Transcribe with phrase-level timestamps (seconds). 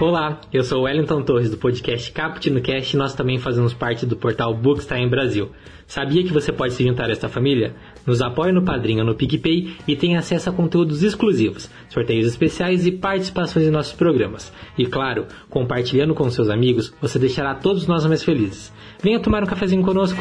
[0.00, 4.16] Olá, eu sou Wellington Torres do podcast Caputino Cast e nós também fazemos parte do
[4.16, 5.50] portal Bookstime Brasil.
[5.88, 7.74] Sabia que você pode se juntar a esta família?
[8.06, 12.92] Nos apoie no Padrinho no PicPay e tenha acesso a conteúdos exclusivos, sorteios especiais e
[12.92, 14.52] participações em nossos programas.
[14.78, 18.72] E claro, compartilhando com seus amigos, você deixará todos nós mais felizes.
[19.02, 20.20] Venha tomar um cafezinho conosco.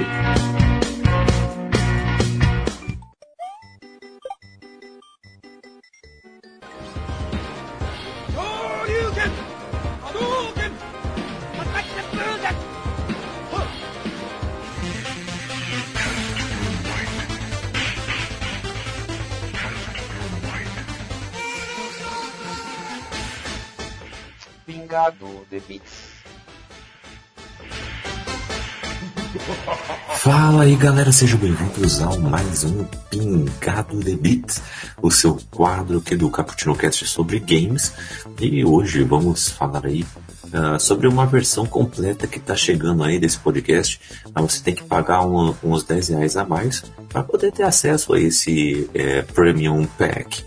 [30.17, 34.61] Fala aí galera, sejam bem-vindos ao mais um Pingado de Beats,
[35.02, 37.94] o seu quadro aqui do Cappuccino Cast sobre games.
[38.39, 40.05] E hoje vamos falar aí
[40.45, 43.99] uh, sobre uma versão completa que está chegando aí desse podcast.
[44.33, 48.14] Mas você tem que pagar um, uns 10 reais a mais para poder ter acesso
[48.14, 50.44] a esse é, Premium Pack.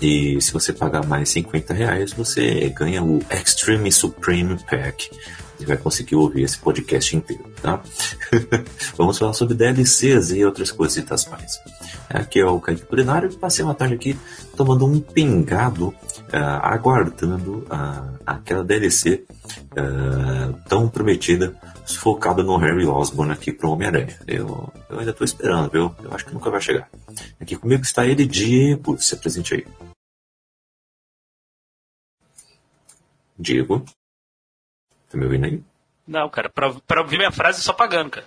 [0.00, 5.10] E se você pagar mais 50 reais, você ganha o Extreme Supreme Pack
[5.60, 7.82] e vai conseguir ouvir esse podcast inteiro, tá?
[8.96, 11.60] Vamos falar sobre DLCs e outras coisitas mais.
[12.08, 14.18] Aqui é o Kaique Culinário, passei uma tarde aqui
[14.56, 19.24] tomando um pingado, uh, aguardando uh, aquela DLC
[19.72, 21.54] uh, tão prometida,
[21.86, 24.16] focada no Harry Osborn aqui pro Homem-Aranha.
[24.28, 25.92] Eu, eu ainda tô esperando, viu?
[26.04, 26.88] Eu acho que nunca vai chegar.
[27.40, 29.87] Aqui comigo está ele, Diego, se apresente aí.
[33.38, 33.84] Diego.
[35.10, 35.62] Tá me ouvindo aí?
[36.06, 38.26] Não, cara, pra, pra ouvir minha frase só pagando, cara.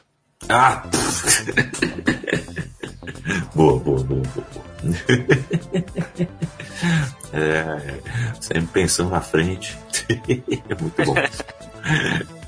[0.49, 0.83] Ah!
[3.55, 4.71] boa, boa, boa, boa.
[7.33, 7.99] é,
[8.39, 9.77] sempre pensando na frente.
[10.09, 11.15] é muito bom.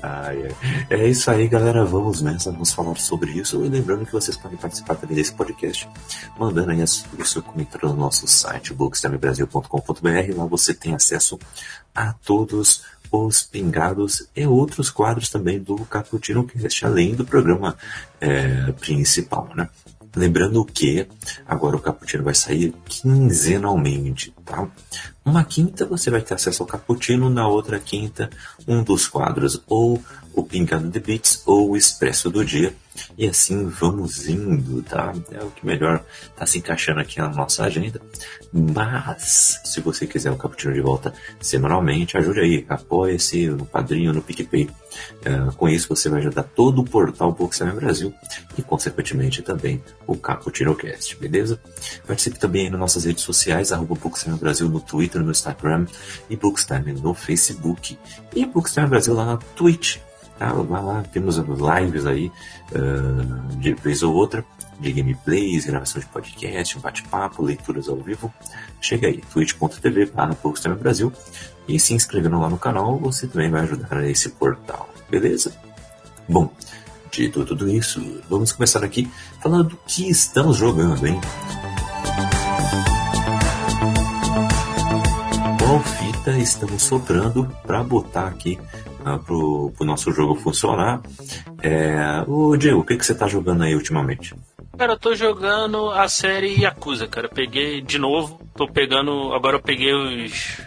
[0.02, 0.48] Ai,
[0.90, 1.84] é isso aí, galera.
[1.84, 3.64] Vamos nessa, vamos falar sobre isso.
[3.64, 5.88] E lembrando que vocês podem participar também desse podcast,
[6.38, 10.36] mandando aí o seu comentário no nosso site, bookstamebrasil.com.br.
[10.36, 11.38] Lá você tem acesso
[11.94, 17.76] a todos os pingados e outros quadros também do Caputino Cast, além do programa
[18.20, 19.68] é, principal, né?
[20.16, 21.06] Lembrando que
[21.46, 24.68] agora o Caputino vai sair quinzenalmente, tá?
[25.24, 28.30] Uma quinta você vai ter acesso ao Caputino, na outra quinta
[28.66, 32.74] um dos quadros, ou o Pingado de Beats ou o Expresso do Dia.
[33.16, 35.12] E assim vamos indo, tá?
[35.30, 38.00] É o que melhor está se encaixando aqui na nossa agenda.
[38.52, 44.22] Mas, se você quiser o Caputino de volta semanalmente, ajude aí, apoie-se no Padrinho, no
[44.22, 44.70] PicPay.
[45.26, 48.14] Uh, com isso você vai ajudar todo o portal Bookstime Brasil
[48.56, 51.58] e, consequentemente, também o Caputino Cast, beleza?
[52.06, 55.86] Participe também nas nossas redes sociais, arroba Bookstime Brasil no Twitter, no Instagram
[56.30, 57.98] e Bookstime no Facebook.
[58.34, 59.98] E Bookstime Brasil lá na Twitch.
[60.38, 60.52] Tá?
[60.52, 62.30] Vai lá, temos lives aí
[62.72, 64.44] uh, de vez ou outra,
[64.80, 68.32] de gameplays, gravação de podcast, bate-papo, leituras ao vivo.
[68.80, 70.36] Chega aí, twitch.tv barra
[70.78, 71.12] Brasil
[71.66, 75.52] e se inscrevendo lá no canal, você também vai ajudar nesse portal, beleza?
[76.28, 76.50] Bom,
[77.10, 81.20] dito tudo isso, vamos começar aqui falando do que estamos jogando, hein?
[85.58, 88.58] Qual fita estamos soprando para botar aqui
[89.04, 91.02] uh, pro, pro nosso jogo funcionar?
[91.62, 92.24] É...
[92.26, 94.34] Ô Diego, o que, que você tá jogando aí ultimamente?
[94.76, 97.28] Cara, eu tô jogando a série Yakuza, cara.
[97.28, 99.32] peguei de novo, tô pegando.
[99.32, 100.60] Agora eu peguei os.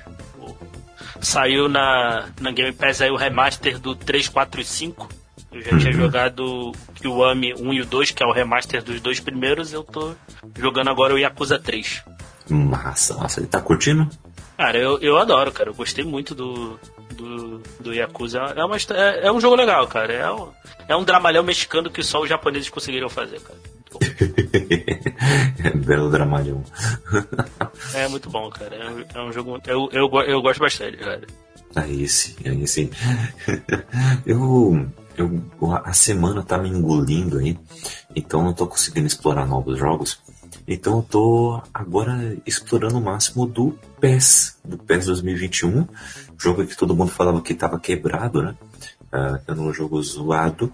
[1.20, 5.10] Saiu na, na Game Pass aí o remaster do 3, 4 e 5.
[5.52, 5.78] Eu já uhum.
[5.80, 9.74] tinha jogado o Kiwami 1 e o 2, que é o remaster dos dois primeiros.
[9.74, 10.14] Eu tô
[10.58, 12.04] jogando agora o Yakuza 3.
[12.50, 13.40] Massa, massa.
[13.40, 14.08] Ele tá curtindo?
[14.56, 15.70] Cara, eu, eu adoro, cara.
[15.70, 16.80] Eu gostei muito do,
[17.14, 18.40] do, do Yakuza.
[18.56, 20.14] É, uma, é, é um jogo legal, cara.
[20.14, 20.50] É um,
[20.88, 23.60] é um dramalhão mexicano que só os japoneses conseguiriam fazer, cara.
[25.64, 26.64] é belo dramalhão.
[27.94, 28.76] é muito bom, cara.
[28.76, 29.60] É, é um jogo.
[29.66, 31.26] Eu, eu, eu gosto bastante, cara.
[31.76, 32.90] Aí sim, aí sim.
[34.26, 35.44] eu, eu.
[35.84, 37.58] A semana tá me engolindo aí,
[38.16, 40.20] então não tô conseguindo explorar novos jogos.
[40.68, 45.88] Então eu tô agora explorando o máximo do PES, do PES 2021,
[46.38, 48.56] jogo que todo mundo falava que tava quebrado, né?
[49.14, 50.72] Uh, era um jogo zoado.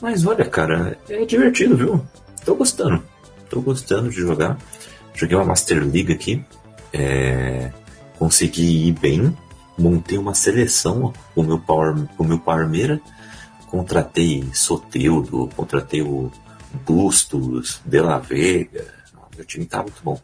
[0.00, 2.06] Mas olha, cara, é divertido, viu?
[2.44, 3.02] Tô gostando.
[3.50, 4.58] Tô gostando de jogar.
[5.14, 6.42] Joguei uma Master League aqui.
[6.92, 7.70] É...
[8.18, 9.36] Consegui ir bem.
[9.76, 13.00] Montei uma seleção com o meu Power, o meu Parmeira.
[13.70, 16.30] Contratei Soteudo, contratei o
[16.86, 19.03] Bustos, De La Vega.
[19.36, 20.20] Meu time tá muito bom.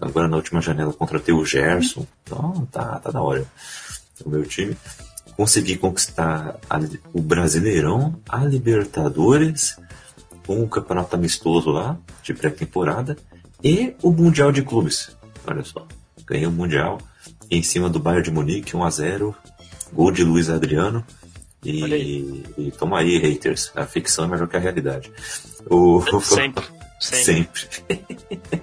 [0.00, 2.06] Agora na última janela contratei o Gerson.
[2.22, 3.44] Então tá, tá da hora.
[4.24, 4.76] O meu time.
[5.36, 6.80] conseguir conquistar a-
[7.12, 9.76] o Brasileirão, a Libertadores,
[10.48, 13.18] um campeonato amistoso lá, de pré-temporada,
[13.62, 15.14] e o Mundial de Clubes.
[15.46, 15.86] Olha só,
[16.24, 16.98] ganhei o Mundial
[17.50, 19.34] em cima do Bayern de Munique, 1x0,
[19.92, 21.04] gol de Luiz Adriano.
[21.62, 23.70] E, e toma aí, haters.
[23.74, 25.12] A ficção é melhor que a realidade.
[25.68, 26.64] O, Sempre.
[27.00, 27.60] Sempre.
[27.60, 28.60] Sempre.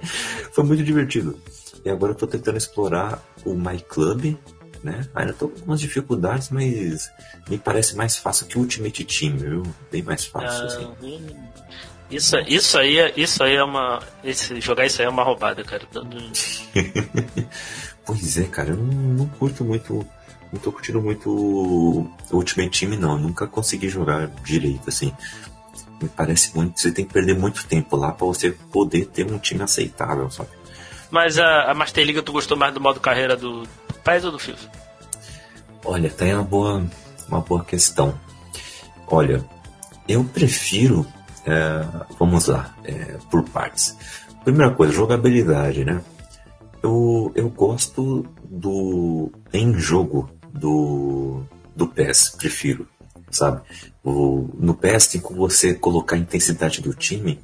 [0.52, 1.38] Foi muito divertido.
[1.84, 4.36] E agora eu tô tentando explorar o My Club,
[4.82, 5.06] né?
[5.14, 7.10] Ainda tô com algumas dificuldades, mas
[7.48, 9.62] me parece mais fácil que o Ultimate Team, viu?
[9.92, 10.84] Bem mais fácil, assim.
[10.84, 11.36] Ah, hum.
[12.10, 14.00] Isso, isso aí é, isso aí é uma.
[14.22, 15.82] Esse, jogar isso aí é uma roubada, cara.
[15.90, 16.14] Todo-
[18.06, 20.06] Pois é, cara, eu não, não curto muito.
[20.52, 23.18] Não tô curtindo muito o Ultimate Team, não.
[23.18, 25.12] Nunca consegui jogar direito, assim.
[26.02, 26.80] Me parece muito.
[26.80, 30.50] Você tem que perder muito tempo lá pra você poder ter um time aceitável, sabe?
[31.10, 33.66] Mas a, a Master League tu gostou mais do modo carreira do
[34.02, 34.68] PES ou do FIFA?
[35.84, 36.84] Olha, tem uma boa,
[37.28, 38.18] uma boa questão.
[39.06, 39.44] Olha,
[40.08, 41.06] eu prefiro.
[41.46, 41.86] é,
[42.18, 43.96] vamos lá, é, por partes.
[44.44, 46.00] Primeira coisa, jogabilidade, né?
[46.82, 49.30] Eu, eu gosto do.
[49.52, 51.42] Em jogo do.
[51.76, 52.86] Do PES, prefiro,
[53.34, 53.60] sabe?
[54.02, 57.40] O, no PES tem como você colocar a intensidade do time.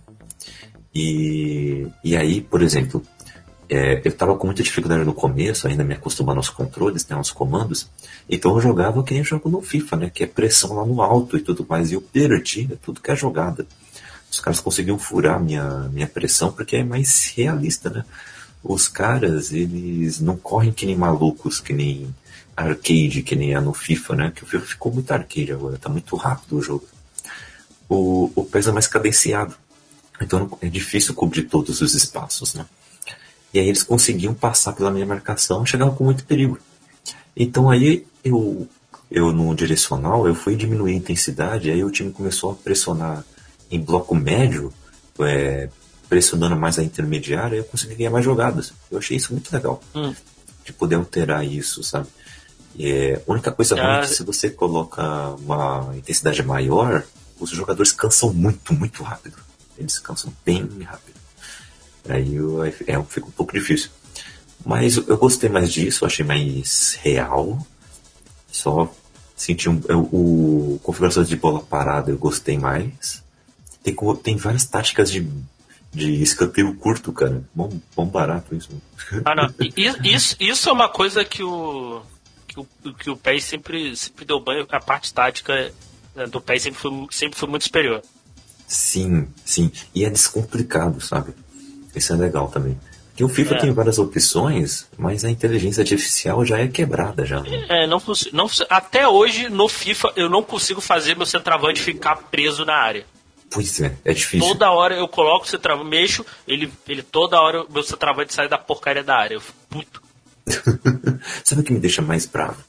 [0.95, 3.03] E, e aí, por exemplo,
[3.69, 7.31] é, eu tava com muita dificuldade no começo, ainda me acostumando aos controles, né, aos
[7.31, 7.89] comandos.
[8.29, 10.11] Então eu jogava que nem jogo no FIFA, né?
[10.13, 11.91] Que é pressão lá no alto e tudo mais.
[11.91, 13.65] E eu perdia tudo que é jogada.
[14.31, 18.05] Os caras conseguiam furar minha, minha pressão porque é mais realista, né?
[18.63, 22.15] Os caras, eles não correm que nem malucos, que nem
[22.63, 24.33] arcade, que nem é no FIFA, né?
[24.35, 26.87] Que o FIFA ficou muito arcade agora, tá muito rápido o jogo.
[27.89, 29.55] O, o PES é mais cadenciado.
[30.21, 32.67] Então é difícil cobrir todos os espaços, né?
[33.53, 36.59] E aí eles conseguiam passar pela minha marcação, chegavam com muito perigo.
[37.37, 38.69] Então aí eu,
[39.11, 43.25] eu no direcional, eu fui diminuir a intensidade, aí o time começou a pressionar
[43.71, 44.73] em bloco médio,
[45.21, 45.69] é,
[46.09, 48.73] pressionando mais a intermediária, eu consegui ganhar mais jogadas.
[48.91, 49.83] Eu achei isso muito legal.
[49.95, 50.15] Hum.
[50.65, 52.09] De poder alterar isso, sabe?
[52.79, 54.01] É, a única coisa ruim é Ah.
[54.01, 55.03] que se você coloca
[55.41, 57.05] uma intensidade maior,
[57.39, 59.37] os jogadores cansam muito, muito rápido.
[59.77, 61.17] Eles cansam bem rápido.
[62.09, 63.91] Aí eu, é, fica um pouco difícil.
[64.65, 67.67] Mas eu gostei mais disso, achei mais real.
[68.51, 68.93] Só
[69.37, 73.23] senti um, eu- o configurações de bola parada eu gostei mais.
[73.83, 75.27] Tem, tem várias táticas de,
[75.93, 77.43] de escanteio curto, cara.
[77.55, 78.69] Bom, bom barato isso.
[79.25, 79.55] Ah, não.
[80.05, 82.03] Isso, isso é uma coisa que o.
[82.53, 84.67] que o, que o PES sempre, sempre deu banho.
[84.71, 85.73] A parte tática
[86.15, 88.03] né, do PES sempre foi, sempre foi muito superior.
[88.67, 89.71] Sim, sim.
[89.95, 91.33] E é descomplicado, sabe?
[91.95, 92.79] Isso é legal também.
[93.09, 93.59] Porque o FIFA É.
[93.59, 97.41] tem várias opções, mas a inteligência artificial já é quebrada já.
[97.41, 97.67] né?
[97.69, 98.01] É, não,
[98.33, 103.05] não Até hoje, no FIFA, eu não consigo fazer meu centroavante ficar preso na área.
[103.51, 104.47] Pois é, é difícil.
[104.47, 108.49] Toda hora eu coloco o centroavante, mexo, ele, ele toda hora o meu centroavante sai
[108.49, 109.35] da porcaria da área.
[109.35, 110.00] Eu fico puto.
[111.45, 112.63] Sabe o que me deixa mais bravo?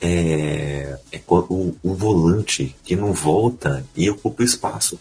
[0.00, 4.98] É, é o, o volante que não volta e ocupa o espaço.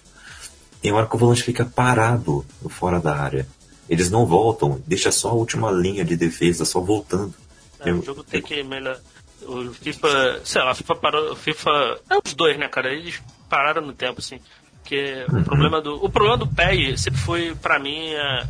[0.81, 3.47] Tem hora que o volante fica parado fora da área.
[3.89, 7.33] Eles não voltam, deixa só a última linha de defesa só voltando.
[7.79, 8.99] É, Eu- o jogo tem que melhor.
[9.41, 11.31] O FIFA, sei lá, FIFA parou.
[11.31, 11.69] O FIFA.
[12.09, 12.93] É os dois, né, cara?
[12.93, 14.39] Eles pararam no tempo, assim.
[14.83, 15.95] Porque o problema do.
[16.03, 18.45] O problema do PES sempre foi, pra mim, é,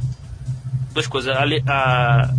[0.93, 1.35] duas coisas.
[1.35, 2.33] A, a-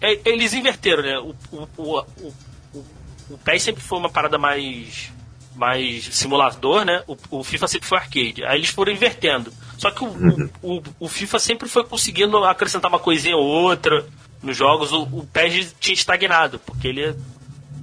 [0.00, 1.18] eles inverteram, né?
[1.18, 2.34] O, o, o, o,
[2.74, 2.84] o,
[3.30, 5.10] o PES sempre foi uma parada mais.
[5.54, 7.02] mais simulador, né?
[7.06, 8.44] O, o FIFA sempre foi arcade.
[8.44, 9.52] Aí eles foram invertendo.
[9.78, 14.04] Só que o, o, o, o FIFA sempre foi conseguindo acrescentar uma coisinha ou outra
[14.42, 14.92] nos jogos.
[14.92, 17.14] O, o PES tinha estagnado, porque ele.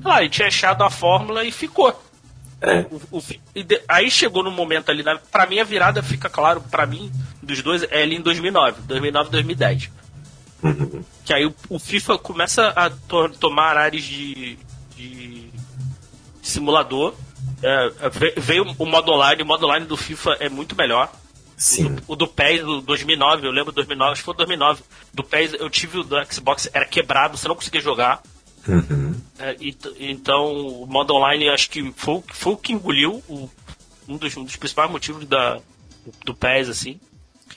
[0.03, 1.99] lá, ele tinha achado a fórmula e ficou.
[2.63, 3.23] É, O-
[3.55, 6.85] e de- aí chegou no momento ali, na, pra mim a virada fica claro, pra
[6.85, 9.89] mim, dos dois, é ali em 2009, 2009 2010.
[10.63, 14.57] Uhum, Que aí o, o FIFA começa a to- tomar áreas de,
[14.95, 15.49] de
[16.41, 17.13] simulador.
[17.63, 21.11] É, é, ve- veio o modo online, o modo online do FIFA é muito melhor.
[21.57, 21.95] sim.
[22.07, 24.83] O do PES do 2009, eu lembro 2009, acho que foi 2009.
[25.13, 28.21] Do PES eu tive o do Xbox, era quebrado, você não conseguia jogar.
[28.67, 33.23] Uhum, É, e então, o modo online acho que foi, o- foi o que engoliu
[33.27, 33.49] o-
[34.07, 35.59] um, dos, um dos principais motivos da,
[36.25, 36.99] do PES, assim.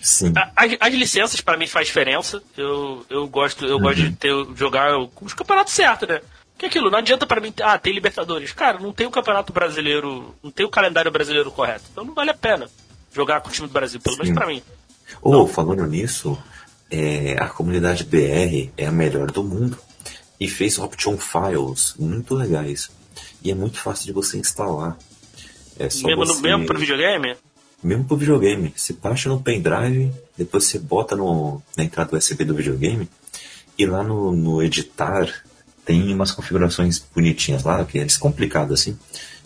[0.05, 0.33] Sim.
[0.55, 2.43] As, as licenças para mim faz diferença.
[2.57, 6.21] Eu, eu gosto eu gosto de ter, jogar com os campeonatos certos, né?
[6.57, 8.53] Que é aquilo, não adianta para mim, ter- ah, tem Libertadores.
[8.53, 11.85] Cara, não tem o campeonato brasileiro, não tem o calendário brasileiro correto.
[11.91, 12.69] Então não vale a pena
[13.13, 14.35] jogar com o time do Brasil, pelo menos Sim.
[14.35, 14.63] para mim.
[15.21, 16.39] Ou, falando nisso,
[16.91, 19.79] é, a comunidade BR é a melhor do mundo
[20.39, 22.91] e fez option files muito legais.
[23.43, 24.97] E é muito fácil de você instalar.
[25.79, 26.41] É só Mesmo, você...
[26.41, 27.37] mesmo pro videogame?
[27.85, 28.73] Mesmo pro videogame.
[28.75, 33.09] Você baixa no pendrive, depois você bota no, na entrada USB do videogame,
[33.79, 35.29] e lá no, no editar
[35.85, 38.97] tem umas configurações bonitinhas lá, que é descomplicado assim,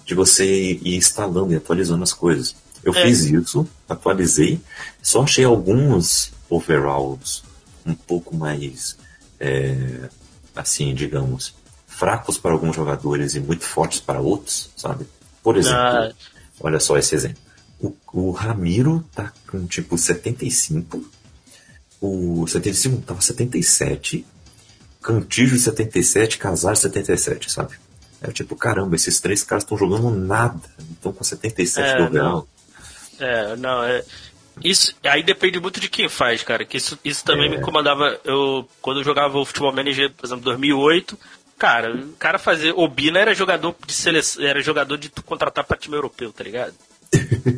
[0.06, 2.54] de você ir instalando e atualizando as coisas.
[2.84, 3.02] Eu É.
[3.02, 4.60] fiz isso, atualizei,
[5.02, 7.42] só achei alguns overalls
[7.84, 8.96] um pouco mais,
[9.40, 10.08] é,
[10.54, 11.54] assim, digamos,
[11.88, 15.06] fracos para alguns jogadores e muito fortes para outros, sabe?
[15.42, 16.12] Por exemplo, Ah.
[16.60, 17.42] olha só esse exemplo.
[17.80, 21.08] O, o Ramiro tá com tipo 75,
[22.00, 24.26] o 75 tava 77,
[25.00, 27.76] Cantijo 77, Casar 77, sabe?
[28.20, 32.48] É tipo, caramba, esses três caras estão jogando nada, então com 77 É, do overall.
[33.20, 34.04] É, não, é.
[34.62, 36.64] Isso, aí depende muito de quem faz, cara.
[36.64, 37.50] Que isso, isso também É.
[37.50, 38.18] me incomodava.
[38.24, 41.16] Eu, quando eu jogava o futebol manager, por exemplo, 2008,
[41.56, 42.72] cara, o cara fazer.
[42.76, 46.42] O Bina era jogador de seleção, era jogador de tu contratar pra time europeu, tá
[46.42, 46.74] ligado?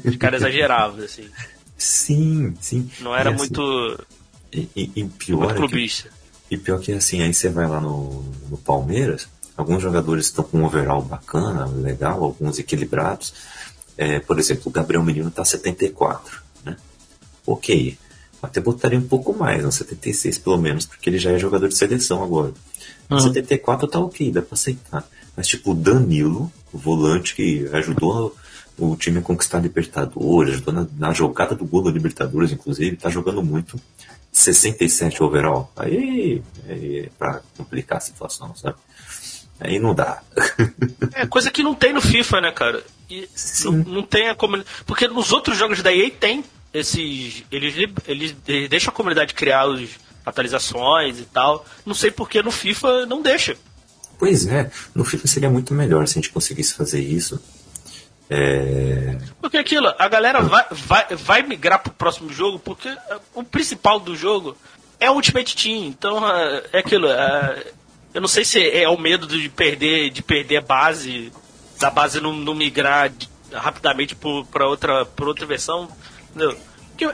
[0.04, 1.28] Os caras exageravam, assim.
[1.76, 2.90] Sim, sim.
[3.00, 4.04] Não era E assim, muito,
[4.52, 6.10] E, e- e pior muito é que clubista.
[6.50, 10.58] E pior que assim, aí você vai lá no, no Palmeiras, alguns jogadores estão com
[10.58, 13.32] um overall bacana, legal, alguns equilibrados.
[13.96, 16.76] É, por exemplo, o Gabriel Menino tá 74, né?
[17.46, 17.96] Ok.
[18.42, 21.76] Até botaria um pouco mais, uns 76 pelo menos, porque ele já é jogador de
[21.76, 22.52] seleção agora.
[23.10, 23.20] Uhum.
[23.20, 25.06] 74 tá ok, dá pra aceitar.
[25.36, 28.34] Mas tipo, o Danilo, o volante que ajudou
[28.84, 33.10] o time conquistar a Libertadores, ajudou na, na jogada do gol da Libertadores, inclusive, tá
[33.10, 33.80] jogando muito.
[34.32, 35.72] 67 overall.
[35.76, 38.76] Aí, aí é pra complicar a situação, sabe?
[39.60, 40.22] Aí não dá.
[41.14, 42.82] É coisa que não tem no FIFA, né, cara?
[43.10, 43.28] E
[43.64, 44.70] não, não tem a comunidade.
[44.86, 47.44] Porque nos outros jogos da EA tem esses.
[47.50, 47.74] Eles,
[48.06, 49.90] eles, eles deixam a comunidade criar as
[50.24, 51.66] atualizações e tal.
[51.84, 53.56] Não sei porque no FIFA não deixa.
[54.18, 57.40] pois é, no FIFA seria muito melhor se a gente conseguisse fazer isso.
[58.32, 63.42] É, Porque aquilo, a galera vai, vai, vai migrar pro próximo jogo porque eh, o
[63.42, 64.56] principal do jogo
[65.00, 65.86] é o Ultimate Team.
[65.86, 67.08] Então eh, é aquilo.
[67.08, 67.72] eh,
[68.14, 71.32] eu não sei se é o medo de perder, de perder a base,
[71.80, 73.10] da base não, não migrar
[73.52, 75.88] rapidamente pra outra, outra versão.
[76.30, 76.56] Entendeu?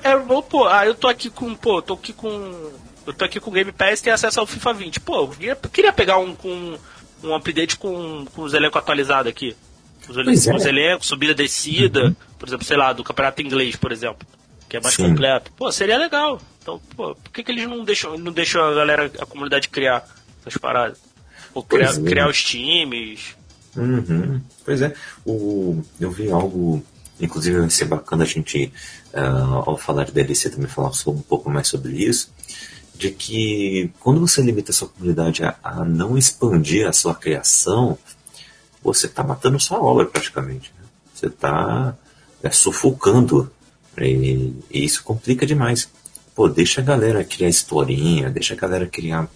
[0.02, 1.54] É, bom, pô, ah, eu tô aqui com.
[1.54, 2.70] Pô, tô aqui com.
[3.06, 5.00] Eu tô aqui com o Game Pass tem acesso ao FIFA 20.
[5.00, 6.76] Pô, eu queria, queria pegar um com
[7.23, 9.56] um update com, com os elencos atualizados aqui.
[10.09, 10.55] Os, Pois é.
[10.55, 14.27] os elencos, subida, descida, por exemplo, sei lá, do campeonato inglês, por exemplo,
[14.69, 15.09] que é mais Sim.
[15.09, 15.51] completo.
[15.57, 16.41] Pô, seria legal.
[16.63, 20.05] Então, pô, por que, que eles não deixam, não deixam a galera, a comunidade criar
[20.41, 20.99] essas paradas?
[21.55, 22.03] Ou criar, é.
[22.03, 23.37] criar os times.
[23.77, 24.41] Uhum.
[24.65, 24.95] Pois é,
[25.25, 26.83] o, eu vi algo,
[27.21, 28.73] inclusive vai ser bacana a gente,
[29.15, 32.33] ah, ao falar de DLC, também falar um pouco mais sobre isso,
[32.95, 37.99] de que quando você limita a sua comunidade a, a não expandir a sua criação,
[38.93, 40.73] você está matando sua obra praticamente.
[40.78, 40.85] né?
[41.14, 41.95] Você está
[42.52, 43.50] sufocando.
[43.99, 45.88] E, e isso complica demais.
[46.35, 49.28] Pô, deixa a galera criar historinha, deixa a galera criar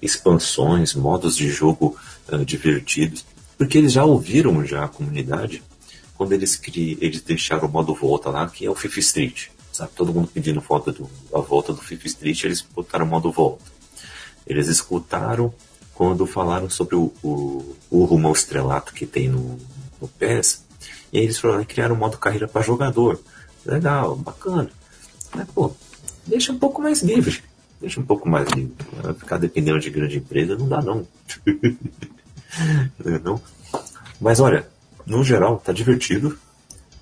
[0.00, 1.96] expansões, modos de jogo
[2.28, 3.24] ah, divertidos.
[3.58, 5.62] Porque eles já ouviram já a comunidade
[6.16, 6.96] quando eles, cri...
[7.00, 9.48] eles deixaram o modo volta lá, que é o FIFA Street.
[9.70, 9.92] Sabe?
[9.94, 11.08] Todo mundo pedindo volta do...
[11.32, 13.64] a volta do FIFA Street, eles botaram o modo volta.
[14.46, 15.52] Eles escutaram
[15.96, 19.58] quando falaram sobre o, o, o rumo ao estrelato que tem no,
[20.00, 20.62] no PES.
[21.10, 23.18] E aí eles lá e criaram o modo carreira para jogador.
[23.64, 24.70] Legal, bacana.
[25.34, 25.72] Mas, pô,
[26.26, 27.42] deixa um pouco mais livre.
[27.80, 28.74] Deixa um pouco mais livre.
[29.18, 31.06] Ficar dependendo de grande empresa não dá não.
[33.22, 33.40] Não?
[34.18, 34.66] Mas olha,
[35.04, 36.38] no geral, tá divertido.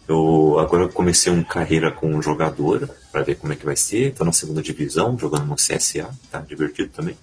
[0.09, 4.15] Eu agora comecei uma carreira com um jogador para ver como é que vai ser.
[4.15, 7.17] Tô na segunda divisão, jogando no CSA, tá divertido também.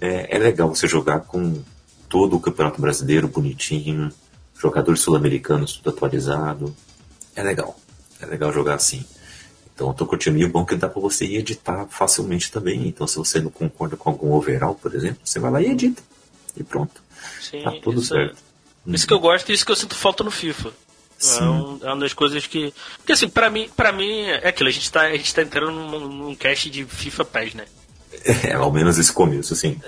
[0.00, 1.62] É, é legal você jogar com
[2.08, 4.10] todo o Campeonato Brasileiro bonitinho,
[4.58, 6.74] jogadores sul-americanos tudo atualizado.
[7.36, 7.78] É legal.
[8.20, 9.04] É legal jogar assim.
[9.74, 10.38] Então eu tô curtindo.
[10.38, 12.86] E o bom é que dá para você editar facilmente também.
[12.88, 16.02] Então se você não concorda com algum overall, por exemplo, você vai lá e edita.
[16.56, 17.02] E pronto.
[17.40, 18.36] Sim, Tá tudo isso, certo.
[18.86, 20.70] Isso que eu gosto e isso que eu sinto falta no FIFA.
[21.18, 21.38] Sim.
[21.38, 22.72] É, um- é uma das coisas que.
[22.96, 25.70] Porque assim, pra mim, pra mim é aquilo, a gente tá, a gente tá entrando
[25.72, 27.66] num, num cast de FIFA PES, né?
[28.24, 29.80] É, ao menos esse começo, assim.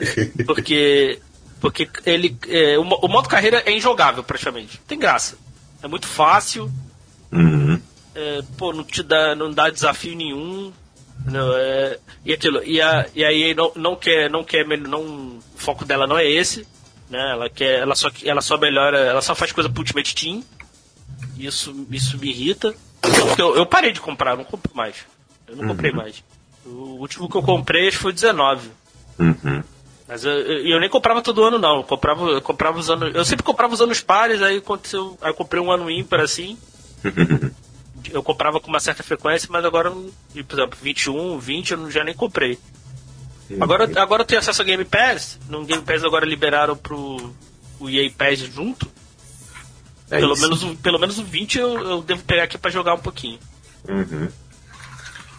[0.46, 1.20] Porque.
[1.60, 2.36] Porque ele.
[2.48, 4.80] é, o, o modo carreira é injogável praticamente.
[4.86, 5.36] Tem graça.
[5.82, 6.70] É muito fácil.
[7.30, 7.80] Uhum.
[8.14, 10.72] é, pô, não te dá, não dá desafio nenhum.
[11.24, 15.40] Não, é, e aquilo, e, a, e aí não, não quer, não quer, não, o
[15.56, 16.66] foco dela não é esse,
[17.08, 17.30] né?
[17.30, 20.42] Ela quer, ela só, ela só melhora, ela só faz coisa pro Ultimate Team.
[21.38, 22.74] Isso, isso me irrita.
[23.38, 24.96] Eu, eu parei de comprar, não compro mais.
[25.46, 26.22] Eu não comprei mais.
[26.64, 28.70] O último que eu comprei foi 19.
[29.18, 29.62] Uhum.
[30.06, 31.78] Mas eu, eu, eu nem comprava todo ano, não.
[31.78, 33.14] Eu comprava, eu comprava os anos.
[33.14, 35.16] Eu sempre comprava os anos pares, aí aconteceu.
[35.20, 36.56] Aí eu comprei um ano ímpar assim.
[38.10, 42.14] eu comprava com uma certa frequência, mas agora, por exemplo, 21, 20 eu já nem
[42.14, 42.58] comprei.
[43.60, 45.38] Agora, agora eu tenho acesso a Game Pass.
[45.48, 47.32] No Game Pass agora liberaram pro
[47.78, 48.86] o EA Pass junto.
[50.10, 50.42] É pelo, isso.
[50.42, 53.38] menos, o- pelo menos o 20 eu, eu devo pegar aqui pra jogar um pouquinho.
[53.88, 54.28] Uhum.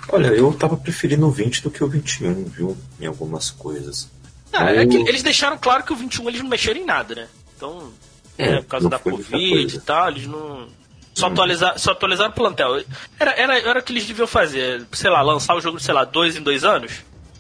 [0.10, 2.78] Olha, eu tava preferindo o 20 do que o 21, viu?
[3.00, 4.10] Em algumas coisas.
[4.52, 7.16] Ah, Eu- é que eles deixaram claro que o 21 eles não mexeram em nada,
[7.16, 7.28] né?
[7.56, 7.92] Então,
[8.38, 10.68] É, né, por causa da Covid e tal, eles não.
[11.16, 12.84] Só, atualizar, só atualizaram o plantel.
[13.20, 14.86] Era, era, era o que eles deviam fazer.
[14.92, 16.92] Sei lá, lançar o jogo, sei lá, dois em dois anos.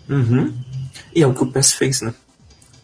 [0.08, 0.54] Uhum.
[1.16, 2.14] E é o que o PES fez, né?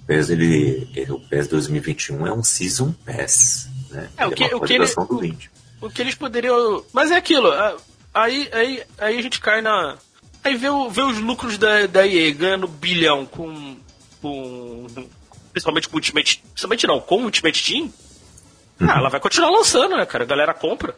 [0.02, 4.10] O PES, ele, ele- o PES 2021 é um Season Pass, né?
[4.18, 5.52] É, o Ele que- uma o que ele- atualização do 20.
[5.82, 6.84] O que eles poderiam.
[6.92, 7.52] Mas é aquilo.
[7.52, 7.78] ah,
[8.14, 9.98] Aí, aí, aí a gente cai na.
[10.44, 13.78] Aí vê, o- vê os lucros da, da EA ganhando bilhão com.
[14.22, 14.88] com
[15.52, 16.44] principalmente com o Ultimate.
[16.54, 17.94] Principalmente não, com o Ultimate Team.
[18.80, 20.24] Ah, ela vai continuar lançando, né, cara?
[20.24, 20.96] A galera compra.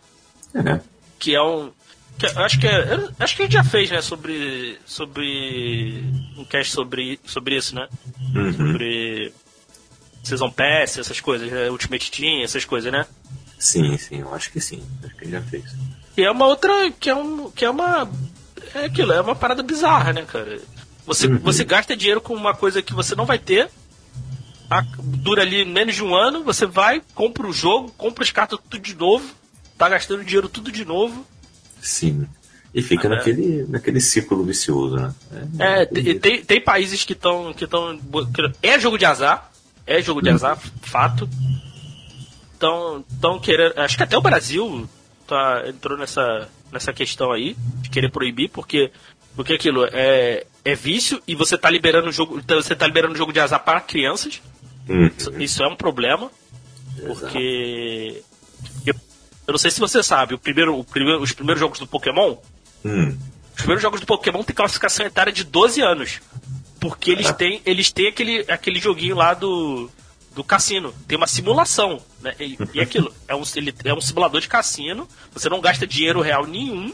[0.53, 0.79] É,
[1.19, 1.71] Que é um.
[2.19, 4.77] que acho que é, acho que a gente já fez, né, sobre.
[4.85, 6.03] Sobre.
[6.37, 7.87] Um cast sobre, sobre isso, né?
[8.35, 8.53] Uhum.
[8.53, 9.33] Sobre.
[10.23, 11.69] Season Pass, essas coisas, né?
[11.71, 13.07] Ultimate Team, essas coisas, né?
[13.57, 14.83] Sim, sim, eu acho que sim.
[15.03, 15.63] Acho que já fez.
[16.17, 16.91] E é uma outra.
[16.91, 18.09] Que é, um, que é uma.
[18.73, 20.59] É aquilo, é uma parada bizarra, né, cara?
[21.05, 21.37] Você, Uhum.
[21.39, 23.69] você gasta dinheiro com uma coisa que você não vai ter.
[24.69, 28.57] a- dura ali menos de um ano, você vai, compra o jogo, compra as cartas
[28.69, 29.29] tudo de novo,
[29.77, 31.25] tá gastando dinheiro tudo de novo.
[31.81, 32.25] Sim.
[32.73, 33.15] E fica Ah, é.
[33.17, 35.13] naquele, naquele ciclo vicioso, né?
[35.59, 37.53] É, tem, tem, tem países que estão.
[37.53, 37.99] Que tão,
[38.63, 39.51] é jogo de azar.
[39.85, 40.35] É jogo de Uhum.
[40.35, 41.27] azar, fato.
[42.55, 43.77] Então, tão querendo.
[43.77, 44.87] Acho que até o Brasil
[45.35, 48.91] tá, entrou nessa, nessa questão aí, de querer proibir, porque.
[49.33, 52.37] Porque aquilo é, é vício e você tá liberando o jogo.
[52.37, 54.41] então Você tá liberando o jogo de azar para crianças.
[54.89, 55.09] Uhum.
[55.17, 56.29] Isso, isso é um problema.
[57.07, 58.21] Porque.
[58.85, 58.93] Eu,
[59.47, 62.35] eu não sei se você sabe, o primeiro, o primeiro, os primeiros jogos do Pokémon
[62.83, 63.15] Hum,
[63.51, 66.19] os primeiros jogos do Pokémon têm classificação etária de 12 anos.
[66.79, 67.33] Porque eles Ah.
[67.33, 69.89] têm, eles têm aquele, aquele joguinho lá do,
[70.33, 70.93] do cassino.
[71.07, 72.01] Tem uma simulação.
[72.21, 72.33] Né?
[72.39, 75.07] E, e aquilo, é um, ele, é um simulador de cassino.
[75.33, 76.93] Você não gasta dinheiro real nenhum.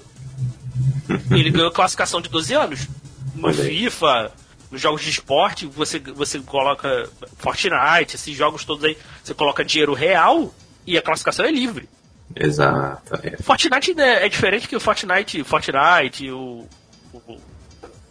[1.32, 2.88] E ele ganhou classificação de 12 anos.
[3.36, 3.54] No.
[3.54, 4.32] FIFA,
[4.71, 9.93] nos jogos de esporte, você, você coloca Fortnite, esses jogos todos aí, você coloca dinheiro
[9.93, 10.54] real
[10.86, 11.88] e a classificação é livre.
[12.36, 13.15] exato.
[13.23, 13.38] É.
[13.38, 16.67] Fortnite né, é diferente que o Fortnite, Fortnite, o,
[17.13, 17.39] o,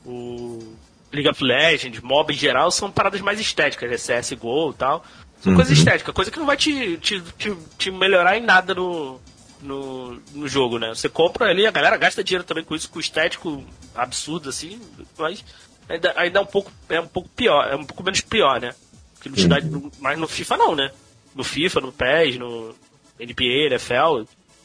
[0.04, 0.75] o
[1.16, 4.20] League of Legends, MOBA em geral, são paradas mais estéticas, né?
[4.20, 5.04] CSGO e tal.
[5.40, 5.56] São Uhum.
[5.56, 9.20] coisas estéticas, coisa que não vai te, te, te, te melhorar em nada no,
[9.60, 10.88] no, no jogo, né?
[10.94, 13.62] Você compra ali, a galera gasta dinheiro também com isso, com estético
[13.94, 14.80] absurdo, assim,
[15.18, 15.44] mas
[15.88, 18.74] ainda, ainda é um pouco é um pouco pior, é um pouco menos pior, né?
[19.20, 19.56] Que não te dá,
[20.00, 20.90] mas no FIFA não, né?
[21.34, 22.74] No FIFA, no PES, no
[23.20, 24.24] NBA, NFL,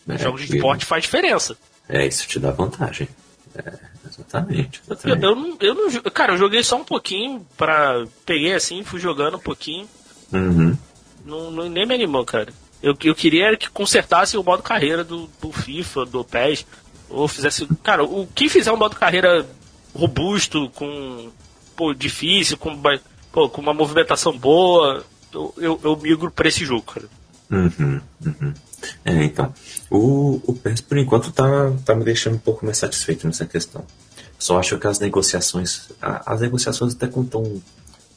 [0.09, 1.57] É, jogos de esporte faz diferença.
[1.89, 3.07] É, isso te dá vantagem.
[3.55, 3.73] É,
[4.07, 5.23] exatamente, Eu, exatamente.
[5.25, 9.37] eu não, eu não, cara, eu joguei só um pouquinho para peguei assim, fui jogando
[9.37, 9.87] um pouquinho,
[10.31, 10.77] Uhum.
[11.25, 12.53] não, não- nem me animou, cara.
[12.81, 16.65] Eu, eu queria que consertasse o modo carreira do, do FIFA, do PES,
[17.09, 19.45] ou fizesse, cara, o quem fizer um modo carreira
[19.93, 21.29] robusto, com
[21.75, 22.79] pô, difícil, com,
[23.31, 27.07] pô, com uma movimentação boa, eu, eu, eu migro pra esse jogo, cara.
[27.51, 28.53] Uhum, uhum.
[29.05, 29.53] É, então,
[29.89, 33.85] o, o PES por enquanto tá, tá me deixando um pouco mais satisfeito nessa questão.
[34.37, 37.61] Só acho que as negociações, a- as negociações até contam um,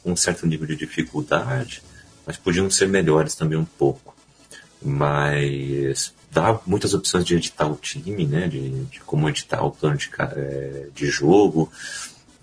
[0.05, 1.81] um certo nível de dificuldade,
[2.25, 4.15] mas podiam ser melhores também um pouco.
[4.81, 9.97] Mas dá muitas opções de editar o time, né, de, de como editar o plano
[9.97, 11.71] de, é, de jogo.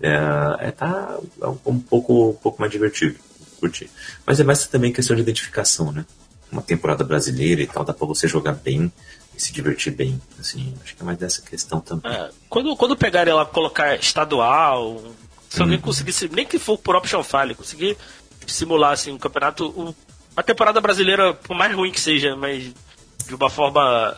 [0.01, 1.17] É, é, tá
[1.65, 3.17] um pouco, um pouco mais divertido,
[3.59, 3.89] curtir.
[4.25, 6.05] Mas é mais também questão de identificação, né?
[6.53, 8.91] Uma temporada brasileira e tal, dá pra você jogar bem
[9.35, 10.21] e se divertir bem.
[10.39, 12.11] Assim, acho que é mais dessa questão também.
[12.11, 15.01] É, quando, quando pegarem lá colocar estadual,
[15.49, 17.97] se alguém conseguisse, nem que for por option file, conseguir
[18.47, 19.95] simular assim, um campeonato, o-
[20.35, 22.63] a temporada brasileira, por mais ruim que seja, mas
[23.27, 24.17] de uma forma.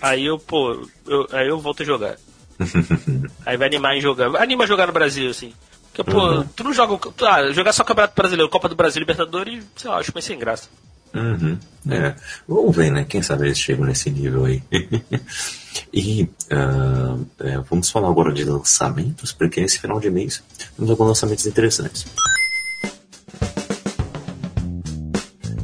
[0.00, 2.16] Aí eu, pô, eu, aí eu volto a jogar.
[3.46, 4.34] aí vai animar em jogar.
[4.36, 5.52] Anima a jogar no Brasil, assim.
[5.92, 6.44] Porque, pô, Uhum.
[6.54, 6.96] tu não joga.
[7.12, 10.38] tu- Ah, jogar só Campeonato Brasileiro, Copa do Brasil, Libertadores, sei lá, acho meio sem
[10.38, 10.68] graça.
[11.14, 11.58] Uhum,
[11.90, 12.14] é.
[12.46, 13.04] Vamos ver, né?
[13.08, 14.62] Quem sabe eles chegam nesse nível aí.
[15.92, 20.42] e ah, é, vamos falar agora de lançamentos, porque esse final de mês
[20.76, 22.06] temos alguns lançamentos interessantes.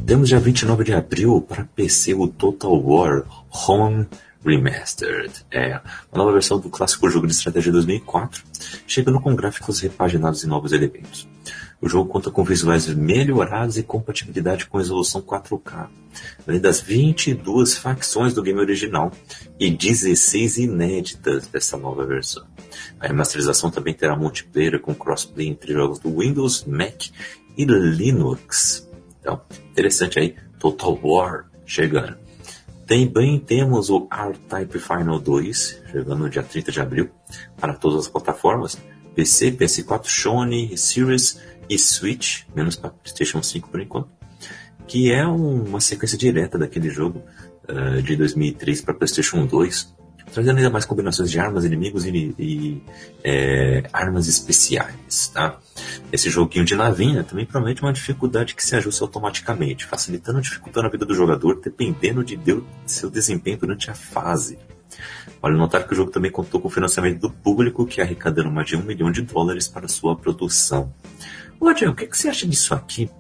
[0.07, 3.25] Temos dia 29 de abril para PC o Total War
[3.67, 4.07] Home
[4.45, 5.33] Remastered.
[5.51, 5.81] É
[6.13, 8.45] uma nova versão do clássico jogo de estratégia de 2004,
[8.87, 11.27] chegando com gráficos repaginados e novos elementos.
[11.85, 15.91] O jogo conta com visuais melhorados e compatibilidade com resolução 4K,
[16.49, 19.13] além das 22 facções do game original
[19.61, 22.47] e 16 inéditas dessa nova versão.
[22.99, 27.09] A remasterização também terá multiplayer com crossplay entre jogos do Windows, Mac
[27.55, 28.89] e Linux.
[29.21, 32.17] Então, interessante aí, Total War chegando.
[32.87, 37.11] Também temos o R-Type Final 2, chegando no dia 30 de abril,
[37.61, 38.79] para todas as plataformas,
[39.15, 44.09] PC, PS4, Sony, Series e Switch, menos para PlayStation 5 por enquanto,
[44.87, 47.23] que é um, uma sequência direta daquele jogo
[47.69, 49.95] uh, de 2003 para PlayStation 2,
[50.33, 52.83] trazendo ainda mais combinações de armas, inimigos e, e
[53.23, 55.29] é, armas especiais.
[55.29, 55.59] Tá?
[56.13, 60.89] Esse joguinho de navinha também promete uma dificuldade que se ajusta automaticamente, facilitando e dificultando
[60.89, 62.39] a vida do jogador, dependendo de
[62.87, 64.59] seu desempenho durante a fase.
[65.41, 68.67] Vale notar que o jogo também contou com o financiamento do público, que arrecadando mais
[68.67, 70.93] de um milhão de dólares para sua produção.
[71.61, 73.11] Ô, Adriano, o que, que você acha disso aqui?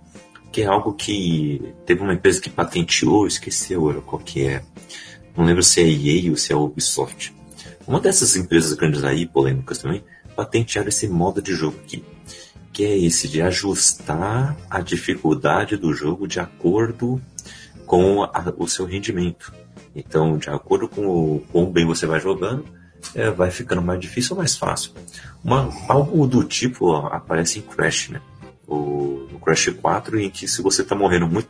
[0.53, 4.62] Que é algo que teve uma empresa que patenteou, esqueci agora qual que é.
[5.37, 7.35] Não lembro se é a EA ou se é a Ubisoft.
[7.87, 10.05] Uma dessas empresas grandes aí, polêmicas também,
[10.37, 12.05] patentearam esse modo de jogo aqui.
[12.73, 17.20] Que é esse de ajustar a dificuldade do jogo de acordo
[17.87, 19.53] com a, o seu rendimento.
[19.94, 22.64] Então, de acordo com o quão bem você vai jogando,
[23.14, 24.92] é, vai ficando mais difícil ou mais fácil.
[25.42, 28.20] Uma, algo do tipo ó, aparece em Crash, né?
[28.66, 31.48] O, o, Crash 4, em que se você está morrendo muito,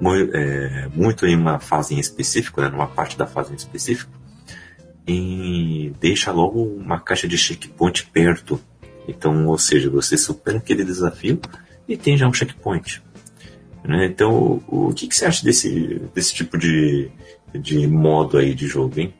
[0.00, 4.10] muito, é, muito, em uma fase em específico, né, numa parte da fase em específico,
[5.06, 8.58] e deixa logo uma caixa de checkpoint perto.
[9.06, 11.38] Então, ou seja, você supera aquele desafio
[11.86, 13.02] e tem já um checkpoint.
[13.84, 14.06] Né?
[14.06, 17.10] Então, o, o que, que, você acha desse, desse tipo de,
[17.54, 19.12] de modo aí de jogo, hein?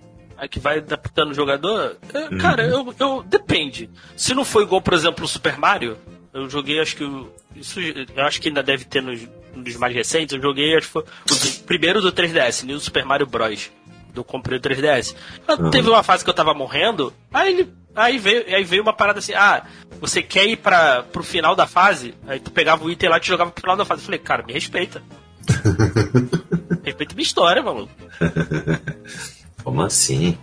[0.49, 1.97] Que vai adaptando o jogador?
[2.13, 2.39] É, uhum.
[2.39, 3.23] Cara, eu, eu.
[3.23, 3.91] Depende.
[4.17, 5.97] Se não for igual, por exemplo, o Super Mario,
[6.33, 7.27] eu joguei, acho que.
[7.55, 9.21] Isso, eu acho que ainda deve ter nos,
[9.55, 10.35] nos mais recentes.
[10.35, 13.71] Eu joguei, acho que foi o primeiro do 3DS, New Super Mario Bros.
[14.15, 15.15] Eu comprei o 3DS.
[15.49, 15.71] Uhum.
[15.71, 17.73] Teve uma fase que eu tava morrendo, aí ele.
[17.97, 19.65] Aí veio, aí veio uma parada assim, ah,
[20.01, 22.13] você quer ir para pro final da fase?
[22.27, 24.03] Aí tu pegava o item lá e te jogava pro final da fase.
[24.03, 25.01] Eu falei, cara, me respeita.
[26.83, 27.93] respeita minha história, maluco.
[29.65, 30.39] Como assim?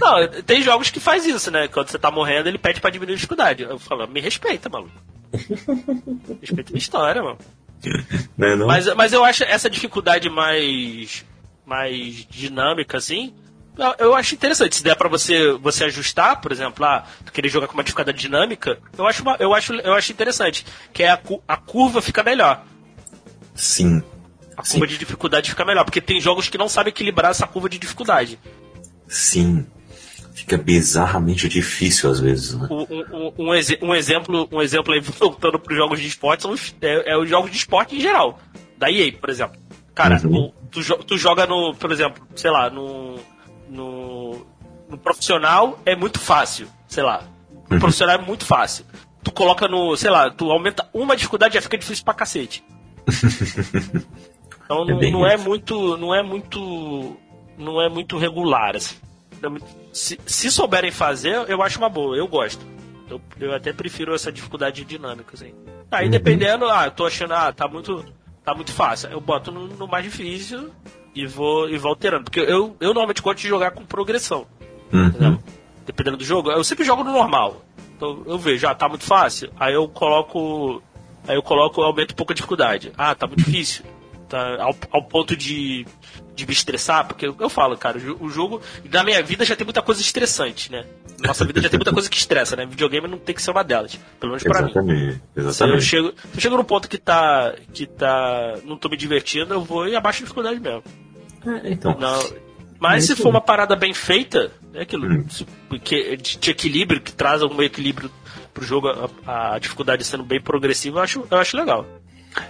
[0.00, 1.68] Não, tem jogos que faz isso, né?
[1.68, 3.62] Quando você tá morrendo, ele pede pra diminuir a dificuldade.
[3.62, 4.92] Eu falo, me respeita, maluco.
[6.40, 7.38] respeita minha história, mano.
[8.36, 8.66] Não é não?
[8.66, 11.24] Mas, mas eu acho essa dificuldade mais,
[11.66, 13.34] mais dinâmica, assim,
[13.98, 14.76] eu acho interessante.
[14.76, 18.78] Se der pra você, você ajustar, por exemplo, ah, querer jogar com uma dificuldade dinâmica,
[18.96, 20.64] eu acho, uma, eu acho, eu acho interessante.
[20.92, 22.64] Que é a, a curva fica melhor.
[23.54, 24.02] Sim.
[24.56, 24.86] A curva Sim.
[24.86, 28.38] de dificuldade fica melhor, porque tem jogos que não sabem equilibrar essa curva de dificuldade.
[29.12, 29.66] Sim.
[30.32, 32.66] Fica bizarramente difícil às vezes, né?
[32.70, 33.48] Um, um, um,
[33.90, 37.18] um exemplo, um exemplo aí, voltando para os jogos de esporte, são os, é, é,
[37.18, 38.40] os jogos de esporte em geral.
[38.78, 39.60] Da EA, por exemplo.
[39.94, 40.50] Cara, uhum.
[40.70, 43.18] tu, tu joga no, por exemplo, sei lá, no,
[43.68, 44.46] no,
[44.88, 47.22] no profissional é muito fácil, sei lá.
[47.68, 47.80] No uhum.
[47.80, 48.86] profissional é muito fácil.
[49.22, 52.64] Tu coloca no, sei lá, tu aumenta uma dificuldade já fica difícil pra cacete.
[54.64, 57.16] então é não, não é muito, não é muito
[57.58, 58.76] não é muito regular.
[58.76, 58.96] Assim.
[59.92, 62.64] Se, se souberem fazer, eu acho uma boa, eu gosto.
[63.08, 65.52] Eu, eu até prefiro essa dificuldade dinâmica, assim.
[65.90, 66.10] Aí uhum.
[66.10, 68.04] dependendo, ah, eu tô achando, ah, tá muito,
[68.44, 69.10] tá muito fácil.
[69.10, 70.70] Eu boto no, no, mais difícil
[71.14, 72.24] e vou, e vou alterando.
[72.24, 74.46] Porque eu, eu normalmente gosto de jogar com progressão.
[74.92, 75.38] Uhum.
[75.84, 76.50] Dependendo do jogo.
[76.50, 77.62] Eu sempre jogo no normal.
[77.96, 79.50] Então eu vejo, ah, tá muito fácil.
[79.58, 80.82] Aí eu coloco.
[81.28, 82.92] Aí eu coloco, aumento um pouco a dificuldade.
[82.96, 83.84] Ah, tá muito difícil.
[84.28, 85.86] Tá ao, ao ponto de
[86.34, 88.60] de me estressar, porque eu, eu falo, cara, o, jogo.
[88.90, 90.84] Na minha vida já tem muita coisa estressante, né?
[91.20, 92.66] Nossa vida já tem muita coisa que estressa, né?
[92.66, 93.98] Videogame não tem que ser uma delas.
[94.18, 95.20] Pelo menos pra exatamente, mim.
[95.36, 95.82] Exatamente.
[95.82, 97.54] Se eu chego, se eu chego num ponto que tá.
[97.72, 98.58] que tá.
[98.64, 100.82] não tô me divertindo, eu vou e abaixo a dificuldade mesmo.
[101.46, 101.96] É, então.
[101.98, 102.20] Não,
[102.80, 105.24] mas é se for uma parada bem feita, é aquilo hum.
[105.82, 108.10] que, de, de, equilíbrio, que traz algum equilíbrio
[108.52, 108.88] pro jogo,
[109.24, 111.86] a, a, dificuldade sendo bem progressiva, eu acho, eu acho legal.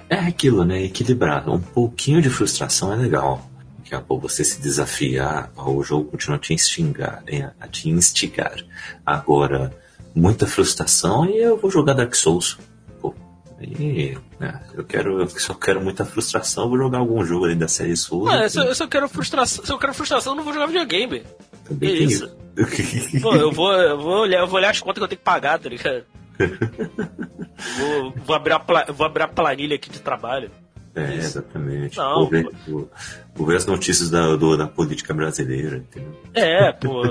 [0.08, 0.84] É aquilo, né?
[0.84, 1.52] Equilibrado.
[1.52, 3.51] Um pouquinho de frustração é legal
[3.92, 7.22] daqui a pouco você se desafiar, o jogo continua a te instigar,
[7.60, 8.56] a te instigar.
[9.04, 9.72] Agora,
[10.14, 12.58] muita frustração e eu vou jogar Dark Souls.
[13.00, 13.14] Pô,
[13.58, 17.68] aí, né, eu quero, eu só quero muita frustração, vou jogar algum jogo ali da
[17.68, 18.50] série Souls.
[18.50, 21.22] Se, eu, se eu quero frustração, se eu quero frustração, eu não vou jogar videogame.
[21.64, 22.34] Também é isso.
[22.56, 23.20] isso.
[23.20, 25.24] Pô, eu vou, eu vou olhar, eu vou olhar as contas que eu tenho que
[25.24, 26.04] pagar, tá ligado?
[27.78, 30.50] vou, vou, abrir a, vou abrir a planilha aqui de trabalho.
[30.94, 31.96] É, exatamente.
[31.96, 36.20] Não, ver as notícias da, do, da política brasileira, entendeu?
[36.34, 37.02] É, pô.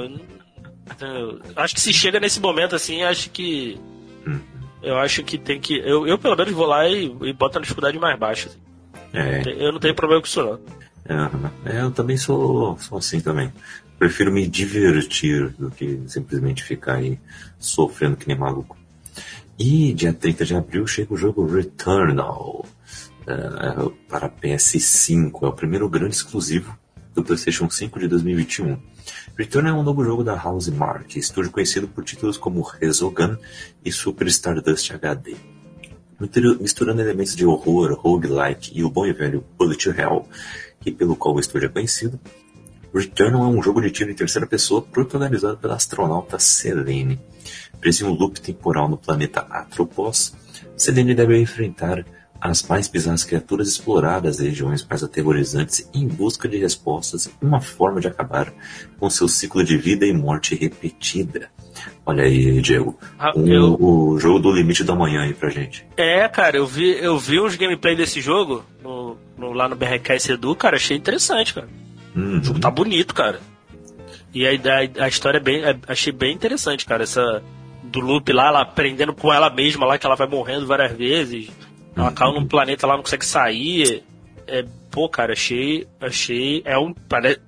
[1.55, 3.79] acho que se chega nesse momento assim, acho que.
[4.27, 4.39] Hum.
[4.83, 5.77] Eu acho que tem que.
[5.79, 8.49] Eu, eu pelo menos vou lá e, e boto na dificuldade mais baixa.
[8.49, 8.59] Assim.
[9.13, 10.59] É, Eu não tenho problema com isso não.
[11.65, 13.51] É, eu também sou, sou assim também.
[13.97, 17.19] Prefiro me divertir do que simplesmente ficar aí
[17.59, 18.77] sofrendo que nem maluco.
[19.59, 22.65] E dia 30 de abril chega o jogo Returnal
[23.27, 25.43] eh, para PS5.
[25.43, 26.77] É o primeiro grande exclusivo
[27.13, 28.77] do PlayStation 5 de 2021.
[29.37, 33.35] Returnal é um novo jogo da House Mark, estúdio conhecido por títulos como Resogun
[33.83, 35.35] e Super Stardust HD.
[36.19, 40.27] Mistura- Misturando elementos de horror, roguelike e o bom e velho Bullet Hell,
[40.79, 42.19] que pelo qual o estúdio é conhecido,
[42.93, 47.19] Returnal é um jogo de tiro em terceira pessoa protagonizado pela astronauta Selene.
[47.79, 50.33] Presa em um loop temporal no planeta Atropos,
[50.77, 52.05] Selene deve enfrentar
[52.41, 57.61] as mais bizarras criaturas exploradas as regiões mais aterrorizantes em busca de respostas e uma
[57.61, 58.51] forma de acabar
[58.99, 61.49] com seu ciclo de vida e morte repetida.
[62.05, 65.85] Olha aí, Diego, Ah, um- eu- o jogo do limite da manhã aí pra gente.
[65.95, 70.31] É, cara, eu vi, eu vi uns gameplay desse jogo no, no- lá no BRKS
[70.31, 71.69] Edu, cara, achei interessante, cara.
[72.15, 72.39] Uhum.
[72.39, 73.39] O jogo tá bonito, cara.
[74.33, 75.63] E a, a, a história é bem.
[75.63, 77.03] é- achei bem interessante, cara.
[77.03, 77.41] Essa.
[77.83, 81.49] Do loop lá, ela aprendendo com ela mesma lá, que ela vai morrendo várias vezes.
[81.95, 82.13] Ela Uhum.
[82.15, 84.03] caiu num planeta lá, não consegue sair.
[84.47, 85.87] É, pô, cara, achei.
[85.99, 86.61] Achei.
[86.65, 86.93] É um.
[86.93, 87.39] Pare...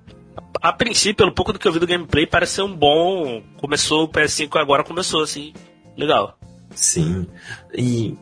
[0.60, 3.42] A princípio, pelo pouco do que eu vi do gameplay, parece ser um bom.
[3.58, 5.52] Começou o PS5 agora começou, assim.
[5.96, 6.38] Legal.
[6.74, 7.26] Sim,
[7.72, 8.16] e,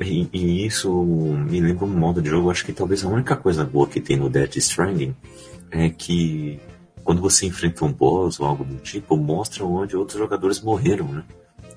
[0.00, 2.50] e, e isso me lembra um modo de jogo.
[2.50, 5.14] Acho que talvez a única coisa boa que tem no Death Stranding
[5.70, 6.60] é que
[7.02, 11.24] quando você enfrenta um boss ou algo do tipo, mostra onde outros jogadores morreram, né?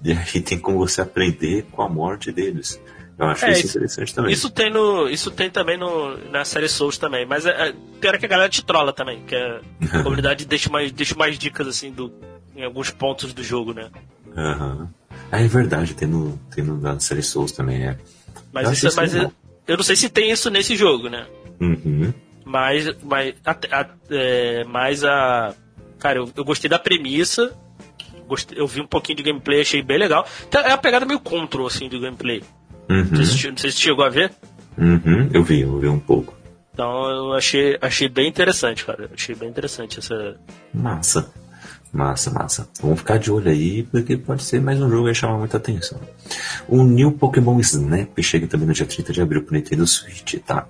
[0.03, 2.79] E aí tem como você aprender com a morte deles.
[3.19, 4.31] Eu acho É, isso isso- interessante também.
[4.31, 5.09] Isso tem no.
[5.09, 7.25] Isso tem também no, na série Souls também.
[7.25, 9.21] Mas é, é, pior é que a galera te trola também.
[9.25, 9.59] Que é,
[9.91, 12.11] a comunidade deixa mais, deixa mais dicas assim do,
[12.55, 13.89] em alguns pontos do jogo, né?
[14.37, 14.89] Aham.
[15.31, 17.97] Ah, é verdade, tem no, tem no da série Souls também, é.
[18.53, 19.31] Mas, Eu isso, isso mas eu,
[19.67, 21.27] eu não sei se tem isso nesse jogo, né?
[21.59, 22.13] Uhum.
[22.45, 25.53] Mas, mas, a, a- é, mas a.
[25.99, 27.53] Cara, eu, eu gostei da premissa.
[28.27, 30.25] Gostei, eu vi um pouquinho de gameplay, achei bem legal.
[30.51, 32.41] É uma pegada meio control, assim, do gameplay.
[32.89, 33.23] Uhum.
[33.57, 34.31] sei se chegou a ver.
[34.77, 35.29] Uhum.
[35.33, 36.33] Eu vi, eu vi um pouco.
[36.73, 39.09] Então eu achei, achei bem interessante, cara.
[39.13, 40.35] Achei bem interessante essa.
[40.73, 41.29] Massa.
[41.91, 42.69] Massa, massa.
[42.81, 45.99] Vamos ficar de olho aí, porque pode ser mais um jogo que chama muita atenção.
[46.67, 50.67] O New Pokémon Snap chega também no dia 30 de abril pro Nintendo Switch, tá?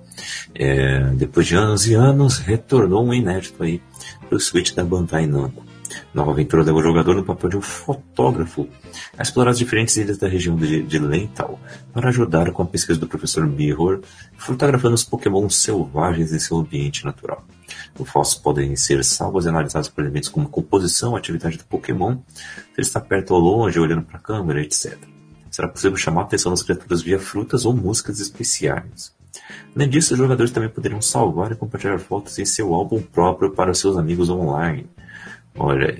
[0.54, 3.82] É, depois de anos e anos, retornou um inédito aí
[4.28, 5.69] pro Switch da Bandai Namco.
[6.12, 8.68] Nova aventura leva o jogador no papel de um fotógrafo
[9.16, 11.58] a explorar as diferentes ilhas da região de, de Lental
[11.92, 14.00] para ajudar com a pesquisa do professor Mirror,
[14.36, 17.44] fotografando os Pokémon selvagens em seu ambiente natural.
[17.96, 22.62] Os fósseis podem ser salvos e analisados por elementos como composição, atividade do Pokémon, se
[22.76, 24.98] ele está perto ou longe, olhando para a câmera, etc.
[25.48, 29.12] Será possível chamar a atenção das criaturas via frutas ou músicas especiais.
[29.76, 33.74] Além disso, os jogadores também poderão salvar e compartilhar fotos em seu álbum próprio para
[33.74, 34.88] seus amigos online.
[35.62, 35.94] Olha,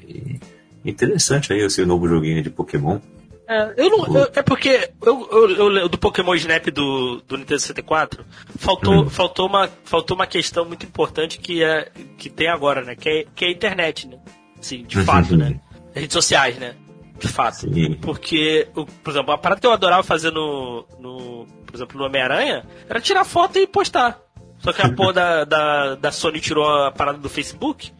[0.85, 2.99] interessante aí esse novo joguinho de Pokémon.
[3.46, 7.59] É, eu não, eu- é porque eu, eu, eu do Pokémon Snap do, do Nintendo
[7.61, 8.25] 64
[8.57, 9.11] faltou, Hum.
[9.11, 12.94] faltou, uma, faltou uma questão muito importante que, é, que tem agora, né?
[12.94, 14.18] Que é, que é a internet, né?
[14.59, 15.61] Assim, de fato, né?
[15.92, 16.75] Redes sociais, né?
[17.18, 17.57] De fato.
[17.57, 17.94] Sim.
[18.01, 18.68] Porque,
[19.03, 23.01] por exemplo, a parada que eu adorava fazer no, no por exemplo, no Homem-Aranha era
[23.01, 24.18] tirar foto e postar.
[24.61, 27.92] Só que a porra da, da, da Sony tirou a parada do Facebook.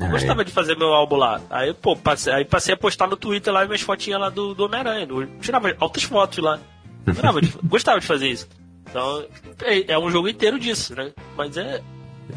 [0.00, 1.40] Eu Ah, gostava de fazer meu álbum lá.
[1.50, 4.64] Aí, pô, passei, aí passei a postar no Twitter lá minhas fotinhas lá do, do
[4.64, 5.06] Homem-Aranha.
[5.40, 6.58] Tirava altas fotos lá.
[7.06, 8.48] Gostava de, gostava de fazer isso.
[8.88, 9.24] Então,
[9.62, 11.12] é, é um jogo inteiro disso, né?
[11.36, 11.80] Mas é.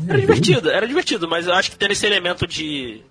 [0.08, 3.02] Era divertido, era divertido, mas eu acho que tendo esse elemento de.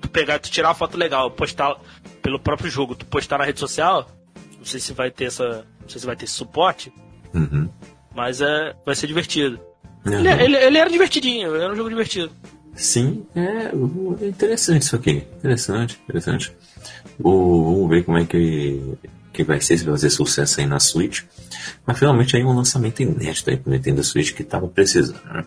[0.00, 1.76] Tu pegar, tu tirar uma foto legal, postar
[2.22, 4.08] pelo próprio jogo, tu postar na rede social,
[4.58, 5.64] não sei se vai ter essa.
[5.80, 6.92] Não sei se vai ter esse suporte,
[7.32, 7.68] Uhum.
[8.14, 9.60] mas é, vai ser divertido.
[10.06, 10.18] Aham.
[10.18, 12.30] Ele, ele, ele era divertidinho, era um jogo divertido.
[12.78, 13.72] Sim, é,
[14.24, 15.24] é interessante isso aqui.
[15.36, 16.52] Interessante, interessante.
[17.18, 18.80] Vou- vamos ver como é que,
[19.32, 21.22] que vai ser, se vai fazer sucesso aí na Switch.
[21.84, 25.44] Mas finalmente aí um lançamento inédito aí pro Nintendo Switch que tava precisando, né?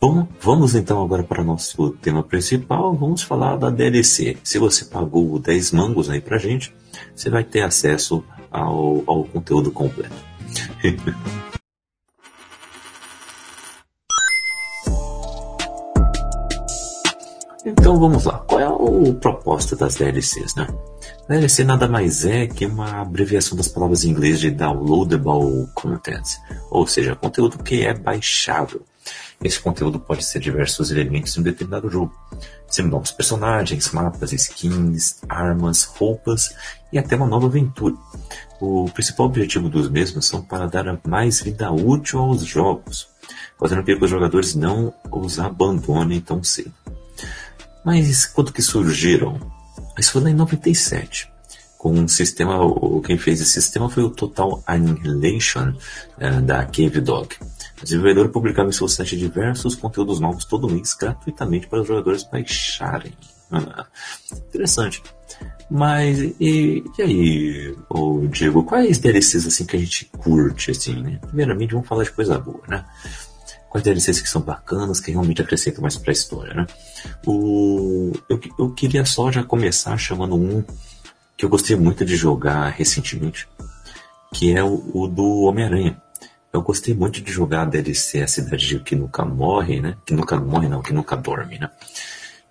[0.00, 2.94] Bom, vamos então agora para o nosso tema principal.
[2.94, 4.36] Vamos falar da DLC.
[4.44, 6.72] Se você pagou 10 mangos aí pra gente,
[7.14, 10.14] você vai ter acesso ao, ao conteúdo completo.
[17.64, 18.38] Então vamos lá.
[18.40, 20.66] Qual é o propósito das DLCs, né?
[21.28, 26.38] DLC nada mais é que uma abreviação das palavras em inglês de Downloadable Content,
[26.70, 28.82] ou seja, conteúdo que é baixável.
[29.42, 32.12] Esse conteúdo pode ser diversos elementos em um determinado jogo,
[32.68, 36.54] sendo novos personagens, mapas, skins, armas, roupas
[36.92, 37.94] e até uma nova aventura.
[38.60, 43.08] O principal objetivo dos mesmos são para dar mais vida útil aos jogos,
[43.58, 46.81] fazendo com que os jogadores não os abandonem tão cedo.
[47.84, 49.38] Mas quando que surgiram?
[49.98, 51.32] Isso foi em 97
[51.82, 52.60] com um sistema,
[53.04, 55.70] quem fez esse sistema foi o Total Annihilation
[56.16, 57.34] uh, da Cave Dog.
[57.80, 62.22] A desenvolvedora publicava em seu site diversos conteúdos novos todo mês gratuitamente para os jogadores
[62.22, 63.12] baixarem.
[63.50, 63.84] Ah,
[64.48, 65.02] interessante.
[65.68, 71.18] Mas e, e aí, ô Diego, quais DLCs assim que a gente curte assim, né?
[71.26, 72.84] Primeiramente vamos falar de coisa boa, né?
[73.72, 76.66] Quais DLCs que são bacanas, que realmente acrescentam mais para a história, né?
[77.26, 80.62] O, eu, eu queria só já começar chamando um
[81.34, 83.48] que eu gostei muito de jogar recentemente,
[84.34, 85.96] que é o, o do Homem-Aranha.
[86.52, 89.96] Eu gostei muito de jogar a DLC A Cidade que Nunca Morre, né?
[90.04, 91.70] Que nunca morre, não, que nunca dorme, né?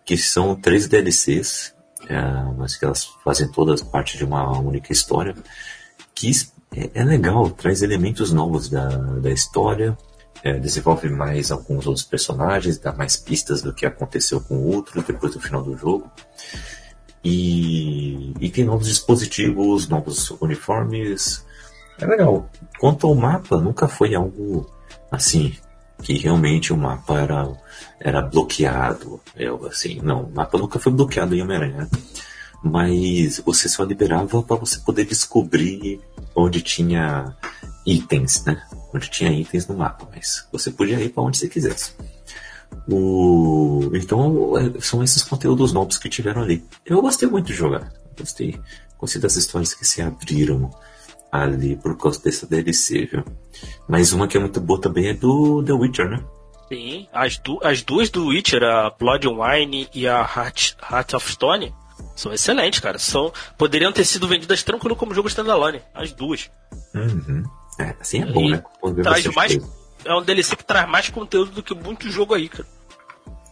[0.03, 1.75] Que são três DLCs,
[2.09, 2.19] é,
[2.57, 5.35] mas que elas fazem todas parte de uma única história.
[6.15, 6.31] Que
[6.75, 9.95] é, é legal, traz elementos novos da, da história,
[10.43, 15.01] é, desenvolve mais alguns outros personagens, dá mais pistas do que aconteceu com o outro
[15.01, 16.09] depois do final do jogo.
[17.23, 21.45] E, e tem novos dispositivos, novos uniformes.
[21.99, 22.49] É legal.
[22.79, 24.67] Quanto ao mapa, nunca foi algo
[25.11, 25.53] assim,
[26.01, 27.51] que realmente o mapa era,
[27.99, 29.19] era bloqueado.
[29.35, 31.87] Eu, assim, não, o mapa nunca foi bloqueado em Homem-Aranha.
[32.63, 35.99] Mas você só liberava para você poder descobrir
[36.35, 37.35] onde tinha
[37.85, 38.61] itens, né?
[38.93, 41.93] Onde tinha itens no mapa, mas você podia ir para onde você quisesse.
[42.89, 43.89] O...
[43.93, 46.63] Então é, são esses conteúdos novos que tiveram ali.
[46.85, 47.91] Eu gostei muito de jogar.
[48.17, 48.59] Gostei.
[48.97, 50.69] Gostei das histórias que se abriram
[51.31, 53.23] ali por causa dessa DLC, viu?
[53.87, 56.23] Mas uma que é muito boa também é do The Witcher, né?
[56.67, 61.13] Sim, as, du as duas do Witcher, a Blood and Wine e a Heart, Heart
[61.15, 61.73] of Stone,
[62.15, 62.99] são excelentes, cara.
[62.99, 65.81] São, poderiam ter sido vendidas tranquilo como jogo standalone.
[65.93, 66.49] As duas.
[66.93, 67.43] Uhum.
[67.81, 68.63] É, assim é bom, e né?
[69.01, 69.59] Traz mais,
[70.05, 72.67] é um DLC que traz mais conteúdo do que muito jogo aí, cara.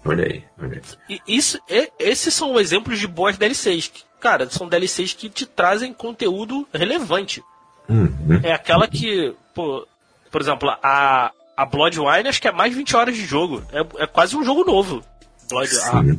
[0.06, 1.20] Olha aí, olha aí.
[1.28, 3.88] E isso, é, esses são exemplos de boas DLCs.
[3.88, 7.44] Que, cara, são DLCs que te trazem conteúdo relevante.
[7.88, 8.40] Uhum.
[8.44, 9.86] É aquela que, pô,
[10.32, 13.64] por exemplo, a, a Bloodwine acho que é mais 20 horas de jogo.
[13.72, 15.04] É, é quase um jogo novo.
[15.50, 15.70] Blood,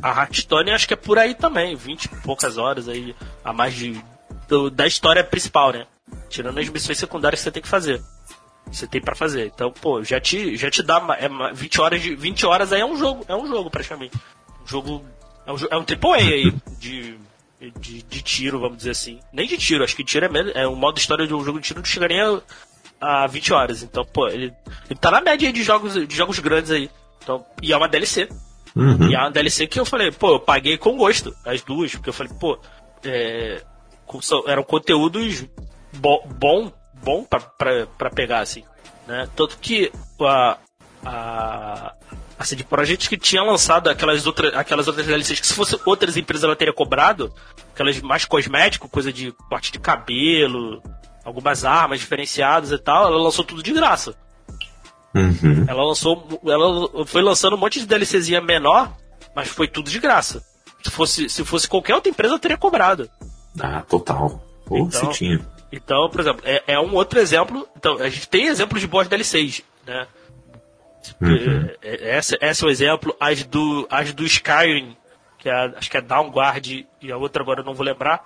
[0.01, 3.53] a, a Hearthstone acho que é por aí também, 20 e poucas horas aí, a
[3.53, 3.99] mais de.
[4.47, 5.87] Do, da história principal, né?
[6.29, 8.01] Tirando as missões secundárias que você tem que fazer
[8.71, 9.47] você tem para fazer.
[9.47, 12.85] Então, pô, já te, já te dá é, 20 horas de 20 horas aí é
[12.85, 14.15] um jogo, é um jogo praticamente.
[14.63, 15.05] Um jogo
[15.45, 17.17] é um, é um AAA aí de,
[17.79, 19.19] de, de, tiro, vamos dizer assim.
[19.33, 21.67] Nem de tiro, acho que tiro é, é um modo história de um jogo de
[21.67, 22.41] tiro não chegaria
[22.99, 23.83] a, a 20 horas.
[23.83, 24.53] Então, pô, ele,
[24.89, 26.89] ele tá na média aí de jogos, de jogos grandes aí.
[27.21, 28.29] Então, e é uma DLC.
[28.73, 29.09] Uhum.
[29.09, 32.09] E é uma DLC que eu falei, pô, eu paguei com gosto as duas, porque
[32.09, 32.57] eu falei, pô,
[33.03, 33.61] é,
[34.47, 35.45] eram conteúdos
[35.93, 36.71] bo bom
[37.03, 38.63] bom para pegar, assim.
[39.07, 39.27] Né?
[39.35, 40.57] Tanto que a,
[41.03, 41.93] a,
[42.37, 46.15] a CD Projekt que tinha lançado aquelas outras, aquelas outras DLCs que se fosse outras
[46.15, 47.33] empresas ela teria cobrado,
[47.73, 50.81] aquelas mais cosmético, coisa de corte de cabelo,
[51.25, 54.15] algumas armas diferenciadas e tal, ela lançou tudo de graça.
[55.13, 55.65] Uhum.
[55.67, 56.25] Ela lançou.
[56.45, 58.95] Ela foi lançando um monte de DLCzinha menor,
[59.35, 60.41] mas foi tudo de graça.
[60.81, 63.09] Se fosse, se fosse qualquer outra empresa, teria cobrado.
[63.59, 64.41] Ah, total.
[64.69, 65.45] Ou então, se tinha.
[65.71, 67.67] Então, por exemplo, é, é, um outro exemplo.
[67.75, 70.07] Então, a gente tem exemplos de boss DLCs, né?
[71.19, 71.69] Uhum.
[71.81, 73.15] É, essa, esse é o exemplo.
[73.19, 74.95] As do, as do Skyrim,
[75.37, 78.23] que é, acho que é Downguard e a outra agora eu não vou lembrar,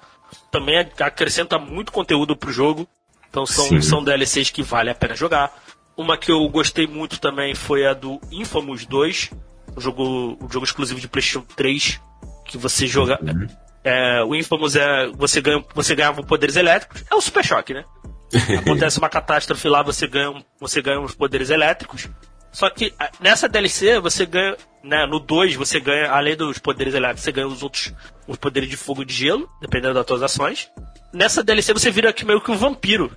[0.51, 2.87] também acrescenta muito conteúdo pro jogo.
[3.29, 5.53] Então são, são DLCs que vale a pena jogar.
[5.95, 9.31] Uma que eu gostei muito também foi a do Infamous 2,
[9.75, 12.01] o jogo, o jogo exclusivo de PlayStation 3,
[12.45, 13.19] que você joga.
[13.21, 13.47] Uhum.
[13.85, 15.07] É, o Infamous é.
[15.15, 17.03] Você, ganha, você ganhava poderes elétricos.
[17.09, 17.85] É o Super Choque, né?
[18.59, 22.09] Acontece uma catástrofe lá, você ganha, você ganha os poderes elétricos.
[22.51, 24.57] Só que nessa DLC você ganha.
[24.83, 27.91] Né, no 2 você ganha, além dos poderes elétricos, você ganha os outros
[28.27, 30.69] os poderes de fogo e de gelo, dependendo das suas ações.
[31.11, 33.15] Nessa DLC você vira aqui meio que um vampiro.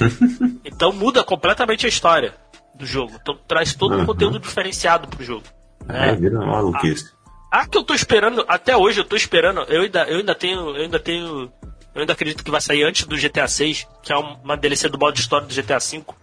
[0.64, 2.34] então muda completamente a história
[2.74, 3.12] do jogo.
[3.20, 4.02] Então traz todo uhum.
[4.02, 5.44] um conteúdo diferenciado pro jogo.
[5.88, 6.14] É, né?
[6.14, 7.15] vira uma maluquice.
[7.50, 10.76] A que eu tô esperando, até hoje eu tô esperando, eu ainda, eu ainda tenho,
[10.76, 11.52] eu ainda tenho,
[11.94, 14.98] eu ainda acredito que vai sair antes do GTA 6, que é uma DLC do
[14.98, 16.16] modo história do GTA 5.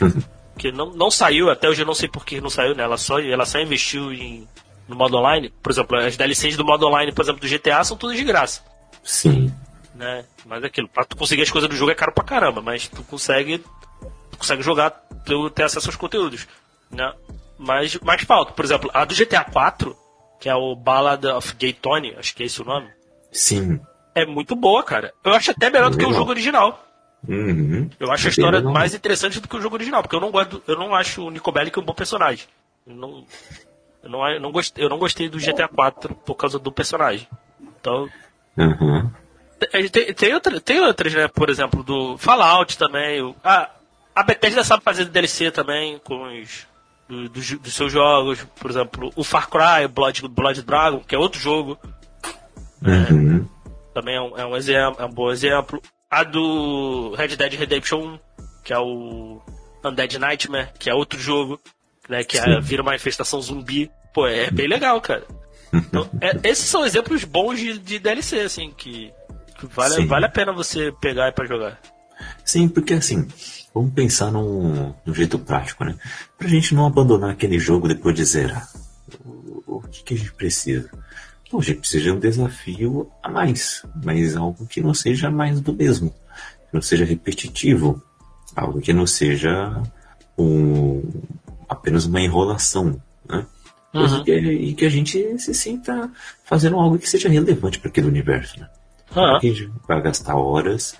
[0.58, 2.82] que não, não saiu, até hoje eu não sei por que não saiu, né?
[2.82, 4.46] Ela só, ela só investiu em,
[4.88, 5.50] no modo online.
[5.62, 8.62] Por exemplo, as DLCs do modo online, por exemplo, do GTA são todas de graça.
[9.04, 9.54] Sim.
[9.94, 10.24] Né?
[10.44, 12.88] Mas é aquilo, pra tu conseguir as coisas do jogo é caro pra caramba, mas
[12.88, 14.90] tu consegue, tu consegue jogar,
[15.24, 16.46] tu ter acesso aos conteúdos.
[16.90, 17.12] Né?
[17.56, 18.52] Mas, mas falta.
[18.52, 19.96] Por exemplo, a do GTA 4,
[20.38, 22.88] que é o Ballad of Gay Tony, acho que é esse o nome.
[23.32, 23.80] Sim.
[24.14, 25.12] É muito boa, cara.
[25.24, 26.84] Eu acho até melhor do que o jogo original.
[27.26, 27.90] Uhum.
[27.98, 30.30] Eu acho a É história mais interessante do que o jogo original, porque eu não
[30.30, 32.46] gosto, eu não acho o Nico Bellic um bom personagem.
[32.86, 33.24] Eu não,
[34.02, 37.28] eu não, eu não gostei, eu não gostei do GTA 4 por causa do personagem.
[37.80, 38.08] Então,
[38.56, 39.10] Uhum.
[39.70, 41.28] tem, tem, tem, outra, tem outras, né?
[41.28, 43.20] Por exemplo, do Fallout também.
[43.22, 43.70] O, a,
[44.14, 46.66] a Bethesda sabe fazer DLC também com os
[47.08, 48.44] do- dos dos seus jogos.
[48.60, 51.78] Por exemplo, o Far Cry, Blood, Blood Dragon, que é outro jogo.
[52.82, 53.46] Uhum.
[53.94, 55.82] Também é um, é um exemplo, é um bom exemplo.
[56.10, 58.18] A do Red Dead Redemption 1,
[58.64, 59.42] que é o
[59.84, 61.60] Undead Nightmare, que é outro jogo,
[62.08, 62.24] né?
[62.24, 63.90] Que é, vira uma infestação zumbi.
[64.14, 65.24] Pô, é bem legal, cara.
[65.72, 69.12] Então, é- esses são exemplos bons de, de DLC, assim, que,
[69.58, 70.06] que vale, Sim.
[70.06, 71.78] vale a pena você pegar pra jogar.
[72.44, 73.28] Sim, porque assim,
[73.74, 75.94] vamos pensar num, num jeito prático, né?
[76.36, 78.68] Pra gente não abandonar aquele jogo depois de zerar.
[79.24, 80.90] O, o que, que a gente precisa?
[81.50, 85.60] Bom, a gente precisa de um desafio a mais, mas algo que não seja mais
[85.60, 88.02] do mesmo, que não seja repetitivo,
[88.54, 89.82] algo que não seja
[90.36, 91.02] um,
[91.68, 93.46] apenas uma enrolação, né?
[93.94, 94.22] Uhum.
[94.22, 96.10] que, e que a gente se sinta
[96.44, 98.68] fazendo algo que seja relevante para aquele universo, né?
[99.16, 100.94] Ah, A gente vai gastar horas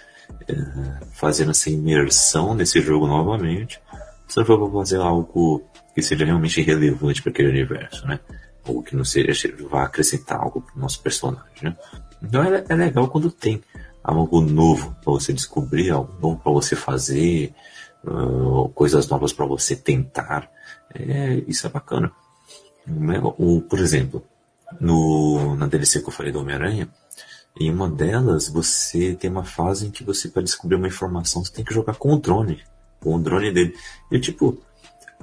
[1.12, 3.80] fazendo essa imersão nesse jogo novamente,
[4.26, 5.64] se for pra fazer algo
[5.94, 8.20] que seja realmente relevante para aquele universo, né?
[8.66, 9.32] Ou que não seja,
[9.68, 11.76] vá acrescentar algo pro nosso personagem, né?
[12.22, 13.62] Então é, é legal quando tem
[14.02, 17.54] algo novo para você descobrir, algo novo para você fazer,
[18.06, 20.50] ah, coisas novas para você tentar.
[20.94, 22.10] É, isso é bacana.
[22.86, 23.20] Né?
[23.36, 24.24] O, por exemplo,
[24.80, 26.88] no, na DLC que eu falei do Homem-Aranha,
[27.58, 31.52] em uma delas, você tem uma fase em que você, para descobrir uma informação, você
[31.52, 32.60] tem que jogar com o drone.
[33.00, 33.74] Com o drone dele.
[34.10, 34.58] E tipo,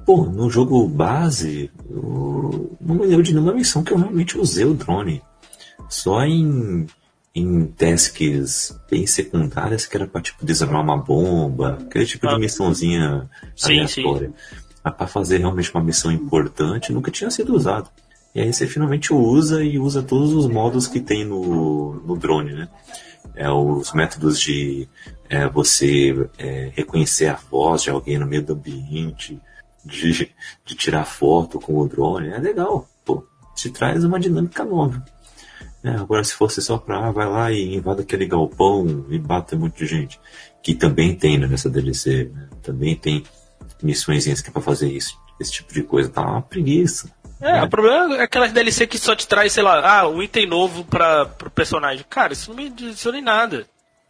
[0.05, 4.65] pô, no jogo base, eu não me lembro de nenhuma missão que eu realmente usei
[4.65, 5.21] o drone.
[5.89, 6.87] Só em,
[7.33, 12.39] em tasks bem secundárias que era pra tipo desarmar uma bomba, aquele tipo de Ah.
[12.39, 14.33] missãozinha Sim, aleatória.
[14.83, 17.89] Mas pra fazer realmente uma missão importante, nunca tinha sido usado.
[18.35, 22.53] E aí você finalmente usa e usa todos os modos que tem no, no drone,
[22.53, 22.67] né?
[23.33, 24.89] É, os métodos de
[25.29, 29.39] é, você é, reconhecer a voz de alguém no meio do ambiente,
[29.85, 30.29] de,
[30.65, 33.25] de tirar foto com o drone, é legal, pô.
[33.55, 35.01] Te traz uma dinâmica nova.
[35.81, 39.55] É, agora se fosse só pra, ah, vai lá e invada aquele galpão e bata
[39.55, 40.19] um monte de gente.
[40.61, 42.49] Que também tem né, nessa DLC, né?
[42.61, 43.23] Também tem
[43.81, 46.09] missões que é fazer isso, esse tipo de coisa.
[46.09, 47.09] Tá uma preguiça.
[47.41, 50.47] é, o problema é aquelas DLC que só te traz, sei lá, ah, um item
[50.47, 52.05] novo pra, pro personagem.
[52.09, 53.67] Cara, isso não me adiciona em nada.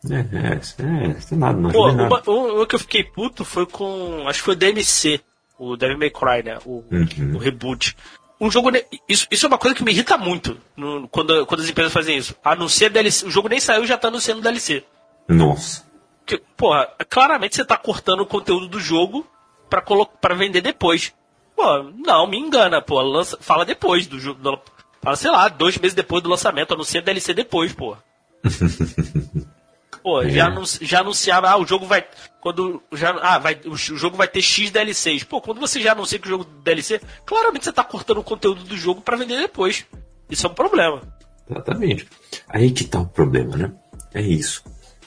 [0.09, 2.03] É, é, é, tem nada, não Pô, nada.
[2.07, 4.27] uma, o, o que eu fiquei puto foi com.
[4.27, 5.19] Acho que foi o DMC,
[5.57, 6.59] o Devil May Cry, né?
[6.65, 7.35] O, Uhum.
[7.35, 7.95] o reboot.
[8.39, 8.69] Um jogo.
[9.09, 12.17] Isso, isso é uma coisa que me irrita muito no- quando, quando as empresas fazem
[12.17, 12.35] isso.
[12.43, 13.25] Anuncia DLC.
[13.25, 14.83] O jogo nem saiu e já tá anunciando DLC.
[15.27, 15.83] Nossa.
[16.19, 19.25] Porque, porra, claramente você tá cortando o conteúdo do jogo
[19.69, 19.81] pra,
[20.21, 21.13] pra vender depois.
[21.55, 23.01] Pô, não, me engana, pô.
[23.01, 24.39] Lança, fala depois do jogo.
[25.01, 27.95] Fala, sei lá, dois meses depois do lançamento, anuncia DLC depois, pô.
[30.03, 30.29] Pô, É.
[30.29, 32.05] já, já anunciava, ah, o jogo vai.
[32.39, 32.79] Quando.
[32.91, 35.23] Já, ah, vai, o jogo vai ter X DLCs.
[35.23, 38.63] Pô, quando você já anuncia que o jogo DLC, claramente você tá cortando o conteúdo
[38.63, 39.83] do jogo pra vender depois.
[40.29, 41.01] Isso é um problema.
[41.49, 42.07] Exatamente.
[42.47, 43.73] Aí que tá o problema, né?
[44.13, 44.63] É isso.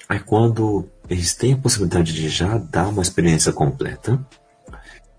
[0.09, 4.19] É quando eles têm a possibilidade de já dar uma experiência completa,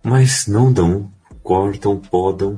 [0.04, 1.12] mas não dão,
[1.44, 2.58] cortam, podam,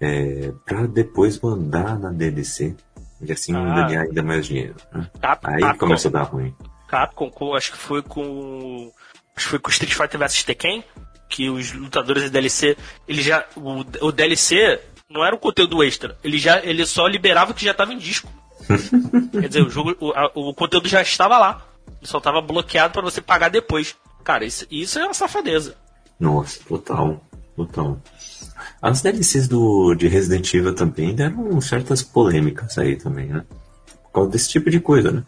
[0.00, 2.74] é, pra depois mandar na DLC
[3.20, 3.86] e assim Ah.
[3.86, 4.74] ganhar ainda mais dinheiro.
[4.92, 5.08] Né?
[5.20, 6.54] Cap- Aí Capcom, começa a dar ruim.
[6.88, 8.90] Capcom, com- acho que foi com.
[9.36, 10.84] Acho que foi com Street Fighter vs Tekken,
[11.28, 12.76] que os lutadores de DLC,
[13.08, 13.44] ele já.
[13.56, 14.78] O, o DLC
[15.08, 16.18] não era um conteúdo extra.
[16.22, 18.28] Ele já ele só liberava o que já estava em disco.
[19.32, 19.96] Quer dizer, o jogo.
[20.00, 21.62] O, a- o conteúdo já estava lá.
[21.98, 23.96] Ele só estava bloqueado para você pagar depois.
[24.24, 25.76] Cara, isso, isso é uma safadeza.
[26.22, 27.20] Nossa, total,
[27.56, 27.98] total.
[28.80, 33.44] As DLCs do, de Resident Evil também deram certas polêmicas aí também, né?
[34.04, 35.24] Por causa desse tipo de coisa, né?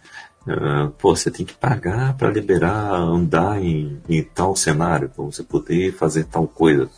[0.46, 5.42] Ah, pô, você tem que pagar pra liberar andar em, em tal cenário, pra você
[5.42, 6.88] poder fazer tal coisa.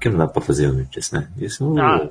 [0.00, 1.28] Que não dá pra fazer antes, né?
[1.36, 2.08] Isso Ah,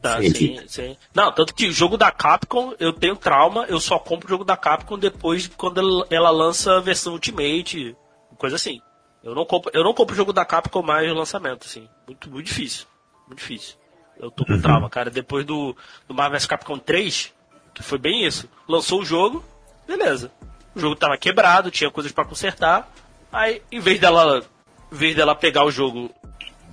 [0.00, 0.96] Tá, Sim, sim, sim.
[1.14, 4.44] Não, tanto que o jogo da Capcom, eu tenho trauma, eu só compro o jogo
[4.44, 7.94] da Capcom depois de quando ela lança a versão Ultimate,
[8.38, 8.80] coisa assim.
[9.22, 11.88] Eu não compro, eu não compro o jogo da Capcom mais no lançamento, assim.
[12.06, 12.86] Muito, muito difícil.
[13.26, 13.76] Muito difícil.
[14.18, 15.10] Eu tô com trauma, cara.
[15.10, 15.76] Depois do,
[16.08, 17.32] do Marvel vs Capcom 3,
[17.74, 18.48] que foi bem isso.
[18.68, 19.44] Lançou o jogo,
[19.86, 20.30] beleza.
[20.74, 22.90] O jogo tava quebrado, tinha coisas pra consertar.
[23.32, 24.42] Aí, em vez dela,
[24.90, 26.10] em vez dela pegar o jogo,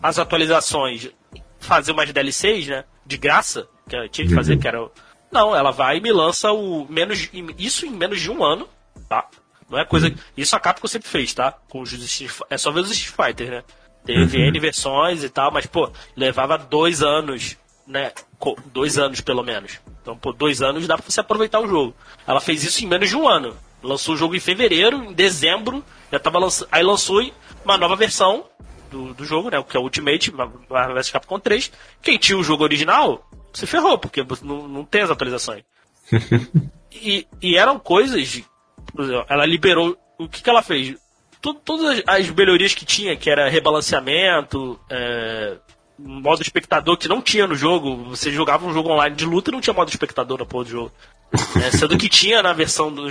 [0.02, 1.10] as atualizações
[1.60, 2.84] fazer umas DLCs, né?
[3.06, 4.60] De graça, que ela tinha que fazer, Uhum.
[4.60, 4.90] que era.
[5.32, 7.30] Não, ela vai e me lança o menos.
[7.58, 8.68] Isso em menos de um ano,
[9.10, 9.28] tá?
[9.70, 10.14] Não é coisa.
[10.36, 11.52] Isso a Capcom sempre fez, tá?
[11.70, 11.94] Com os
[12.50, 13.64] É só ver os Street Fighter, né?
[14.06, 14.46] Teve Uhum.
[14.46, 18.14] N versões e tal, mas, pô, levava dois anos, né?
[18.68, 19.80] Dois anos, pelo menos.
[20.02, 21.94] Então, pô, dois anos dá pra você aproveitar o jogo.
[22.26, 23.56] Ela fez isso em menos de um ano.
[23.84, 26.70] Lançou o jogo em fevereiro, em dezembro, já tava lançando.
[26.72, 27.22] Aí lançou
[27.66, 28.46] uma nova versão
[28.90, 29.62] do, do jogo, né?
[29.62, 31.72] Que é o Ultimate, Marvel vs Capcom 3.
[32.02, 35.64] Quem tinha o jogo original se ferrou, porque não, não tem as atualizações.
[36.92, 38.42] e, e eram coisas.
[38.98, 39.98] De- por exemplo, ela liberou.
[40.18, 40.96] O que, que ela fez?
[41.42, 45.58] Todas as, as melhorias que tinha, que era rebalanceamento, é,
[45.98, 48.04] modo espectador que não tinha no jogo.
[48.10, 50.70] Você jogava um jogo online de luta e não tinha modo espectador na porra do
[50.70, 50.92] jogo.
[51.64, 53.08] É, sendo que tinha na versão do.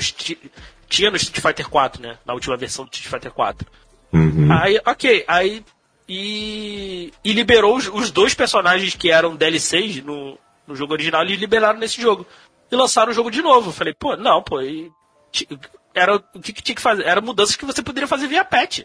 [0.89, 2.18] Tinha no Street Fighter 4, né?
[2.24, 3.66] Na última versão do Street Fighter 4.
[4.12, 4.49] Uhum.
[4.53, 5.64] Aí, ok, aí.
[6.09, 11.39] E, e liberou os, os dois personagens que eram DLCs no, no jogo original, eles
[11.39, 12.24] liberaram nesse jogo.
[12.70, 13.70] E lançaram o jogo de novo.
[13.70, 14.91] Eu falei, pô, não, pô, e,
[15.95, 17.05] era o que, que tinha que fazer?
[17.05, 18.80] Era mudanças que você poderia fazer via patch.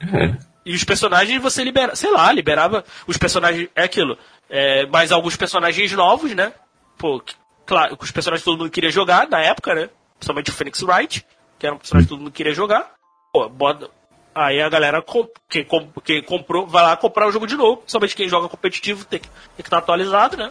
[0.00, 0.36] É.
[0.64, 4.18] E os personagens você libera, sei lá, liberava os personagens, é aquilo.
[4.50, 6.52] É, mas alguns personagens novos, né?
[6.98, 7.34] Pô, que-
[7.64, 9.88] claro, os personagens que todo mundo queria jogar na época, né?
[10.18, 11.24] Principalmente o Phoenix Wright,
[11.58, 12.92] que era um personagem que todo mundo queria jogar.
[13.32, 13.88] Pô, bota,
[14.34, 15.66] aí a galera, com- quem,
[16.04, 17.78] quem comprou, vai lá comprar o jogo de novo.
[17.78, 20.50] Principalmente quem joga competitivo tem que tem que estar atualizado, né?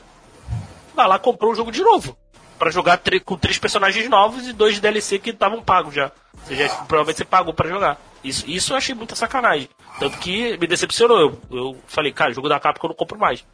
[0.96, 2.18] Vai lá comprou o jogo de novo.
[2.58, 6.12] Pra jogar com três personagens novos e dois DLC que estavam pagos já.
[6.42, 8.00] Ou seja, provavelmente você pagou pra jogar.
[8.24, 9.70] Isso, isso eu achei muita sacanagem.
[10.00, 11.20] Tanto que me decepcionou.
[11.20, 13.46] Eu, eu falei, cara, jogo da Capcom eu não compro mais.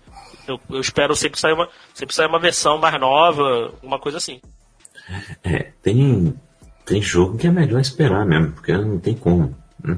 [0.48, 4.40] Eu, eu espero sempre sair uma, sempre sair uma versão mais nova, uma coisa assim.
[5.44, 6.34] É, tem,
[6.86, 9.56] tem jogo que é melhor esperar mesmo, porque não tem como.
[9.84, 9.98] Né?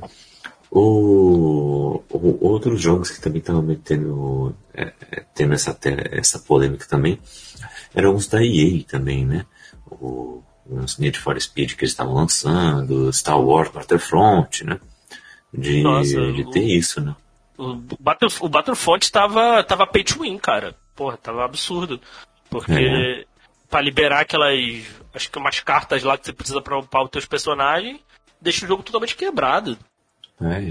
[0.71, 5.77] O, o- outros jogos que também estavam metendo, é, é, tendo essa,
[6.11, 7.19] essa polêmica também,
[7.93, 9.45] eram os da EA também, né?
[9.89, 14.79] O, os Need for Speed que eles estavam lançando, Star Wars Battlefront, né?
[15.53, 17.15] De, Nossa, de o- ter isso, né?
[17.57, 20.75] O, Battle, o Battlefront tava, tava pay to win, cara.
[20.95, 22.01] Porra, tava absurdo.
[22.49, 23.25] Porque É.
[23.69, 24.57] pra liberar aquelas.
[25.13, 27.99] Acho que umas cartas lá que você precisa pra upar os teus personagens,
[28.41, 29.77] deixa o jogo totalmente quebrado.
[30.41, 30.61] É,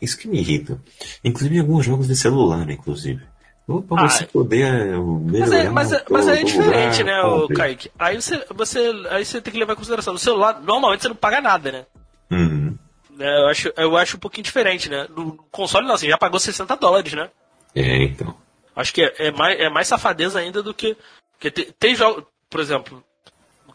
[0.00, 0.80] isso que me irrita.
[1.24, 3.22] Inclusive em alguns jogos de celular, inclusive.
[3.70, 7.22] Ou Pra Ah, você poder é, Mas, é, mas, é- mas é lugar, diferente, né,
[7.22, 7.48] o.
[7.48, 7.90] Kaique?
[7.98, 10.12] Aí você, você, aí você tem que levar em consideração.
[10.12, 11.86] No celular, normalmente você não paga nada, né?
[12.30, 12.76] Uhum.
[13.18, 15.06] É, Eu acho, eu acho um pouquinho diferente, né?
[15.14, 17.28] No console não, você já pagou 60 dólares, né?
[17.74, 18.34] É, então.
[18.74, 20.96] Acho que é, é mais, é mais safadeza ainda do que.
[21.32, 23.04] Porque tem, tem jogos, por exemplo,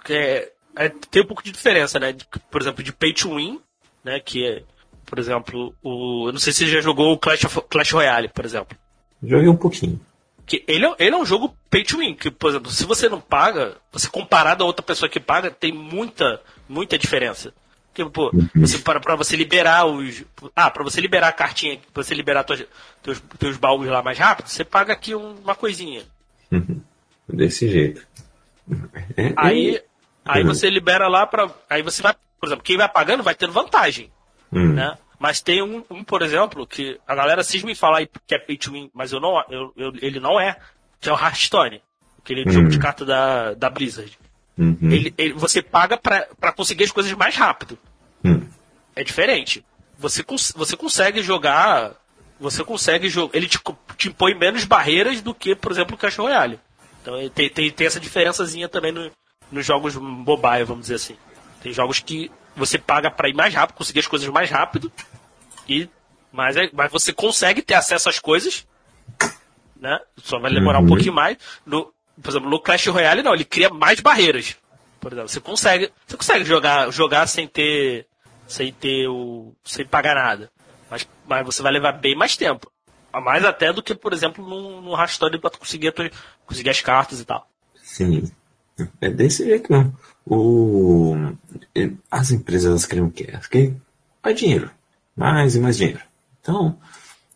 [0.03, 2.11] que é, é- tem um pouco de diferença, né?
[2.11, 3.59] De- por exemplo, de pay to win,
[4.03, 4.19] né?
[4.19, 4.63] Que é,
[5.05, 6.27] por exemplo, o.
[6.27, 8.75] Eu não sei se você já jogou o Clash, of- Clash Royale, por exemplo.
[9.24, 9.99] Joguei um pouquinho.
[10.45, 13.09] Que ele, é- ele é um jogo pay to win, que, por exemplo, se você
[13.09, 16.39] não paga, você comparado a outra pessoa que paga, tem muita,
[16.70, 17.53] muita diferença.
[17.91, 20.24] Porque, pô, você, para, pra você liberar os.
[20.55, 22.63] Ah, pra você liberar a cartinha, pra você liberar tuas,
[23.01, 26.03] teus, teus baús lá mais rápido, você paga aqui um- uma coisinha.
[27.28, 28.05] Desse jeito.
[29.16, 29.86] É, Aí, é-
[30.26, 30.47] aí Uhum.
[30.49, 31.49] você libera lá pra.
[31.70, 32.13] Aí você vai.
[32.39, 34.11] Por exemplo, quem vai pagando vai tendo vantagem.
[34.51, 34.74] Hum.
[34.74, 34.97] Né?
[35.20, 38.57] Mas tem um, um, por exemplo, que a galera cisma em falar que é pay
[38.57, 40.57] to win, mas eu não, eu, eu- ele não é,
[40.99, 41.82] que é o Hearthstone.
[42.20, 42.51] Aquele Hum.
[42.51, 44.18] jogo de carta da, da Blizzard.
[44.57, 44.78] Uhum.
[44.91, 47.78] Ele, ele- você paga pra, pra conseguir as coisas mais rápido.
[48.24, 48.41] Hum.
[48.95, 49.63] É diferente.
[49.97, 51.93] Você, cons- você consegue jogar.
[52.39, 53.38] Você consegue jogar.
[53.38, 53.59] Ele te,
[53.97, 56.59] te impõe menos barreiras do que, por exemplo, o Clash Royale.
[57.01, 59.11] Então tem, tem, tem essa diferençazinha também no-
[59.51, 61.16] nos jogos mobile, vamos dizer assim.
[61.61, 64.91] Tem jogos que você paga pra ir mais rápido, conseguir as coisas mais rápido.
[65.67, 65.89] E,
[66.31, 68.65] mas, é- mas você consegue ter acesso às coisas.
[69.79, 69.99] Né?
[70.17, 70.87] Só vai demorar um Uhum.
[70.87, 71.37] pouquinho mais.
[71.65, 74.55] No, por exemplo, no Clash Royale não, ele cria mais barreiras.
[74.99, 78.07] Por exemplo, você consegue, você consegue jogar, jogar sem ter,
[78.47, 80.49] sem ter o, sem pagar nada.
[80.89, 82.71] Mas, mas você vai levar bem mais tempo.
[83.13, 85.93] Mais até do que, por exemplo, no, no Hearthstone pra tu conseguir,
[86.45, 87.47] conseguir as cartas e tal.
[87.81, 88.29] Sim.
[88.99, 89.97] É desse jeito mesmo.
[90.26, 91.15] O...
[92.09, 93.28] As empresas elas o quê?
[93.30, 93.80] Elas querem
[94.23, 94.71] mais dinheiro.
[95.15, 96.01] Mais e mais dinheiro.
[96.41, 96.78] Então,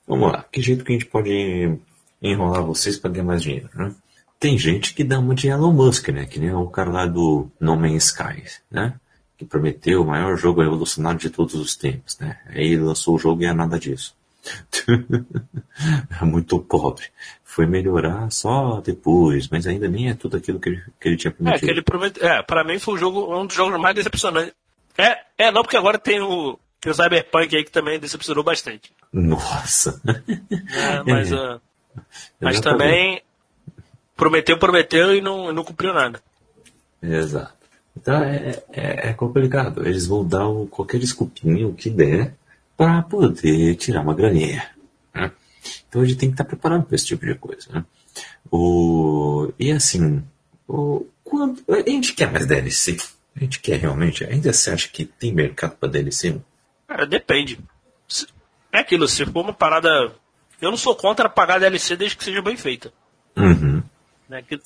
[0.08, 0.44] vamos lá.
[0.52, 1.78] Que jeito que a gente pode
[2.22, 3.94] enrolar vocês para ganhar mais dinheiro, né?
[4.40, 6.26] Tem gente que dá uma de Elon Musk, né?
[6.26, 8.96] Que nem o cara lá do No Man's Sky, né?
[9.38, 12.40] Que prometeu o maior jogo revolucionário de todos os tempos, né?
[12.48, 14.16] Aí lançou o jogo e é nada disso.
[16.22, 17.06] É muito pobre.
[17.44, 21.32] Foi melhorar só depois, mas ainda nem é tudo aquilo que ele, que ele tinha
[21.32, 21.66] É, prometido.
[21.66, 24.54] que ele promete, é, pra mim foi um jogo, um dos jogos mais decepcionantes.
[24.98, 28.92] É, é, não, porque agora tem o, tem o Cyberpunk aí que também decepcionou bastante.
[29.12, 30.02] Nossa.
[30.08, 31.36] É, mas, É.
[31.36, 31.60] ah,
[32.40, 33.22] Mas também
[34.16, 36.22] prometeu, prometeu e não, não cumpriu nada.
[37.02, 37.54] Exato.
[37.98, 39.86] Então é, é, é complicado.
[39.88, 42.34] Eles vão dar o- qualquer desculpinho que der
[42.80, 44.70] para poder tirar uma graninha.
[45.14, 45.30] né?
[45.90, 47.68] Então a gente tem que estar preparado para esse tipo de coisa.
[47.74, 47.84] Né?
[48.50, 50.24] O, e assim,
[50.66, 52.96] o, quando, a gente quer mais DLC?
[53.36, 54.24] A gente quer realmente?
[54.24, 56.40] Ainda você acha que tem mercado para DLC?
[56.88, 57.60] Cara, depende.
[58.72, 59.90] É aquilo, se for uma parada.
[60.62, 62.94] Eu não sou contra pagar DLC desde que seja bem feita.
[63.36, 63.84] Uhum.
[64.30, 64.42] Né?
[64.42, 64.62] Que-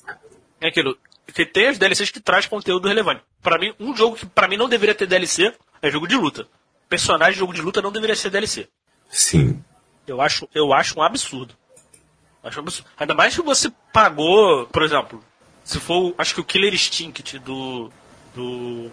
[0.62, 0.96] É aquilo.
[1.34, 3.22] Que tem as DLCs que traz conteúdo relevante.
[3.42, 5.52] Pra mim, um jogo que pra mim não deveria ter DLC
[5.82, 6.46] é jogo de luta.
[6.94, 8.70] Personagem de jogo de luta não deveria ser DLC.
[9.10, 9.64] Sim.
[10.06, 11.56] Eu acho, eu acho um absurdo.
[12.44, 12.88] Acho um absurdo.
[13.00, 15.20] Ainda mais que você pagou, por exemplo,
[15.64, 17.90] se for, acho que o Killer Instinct do,
[18.36, 18.92] do,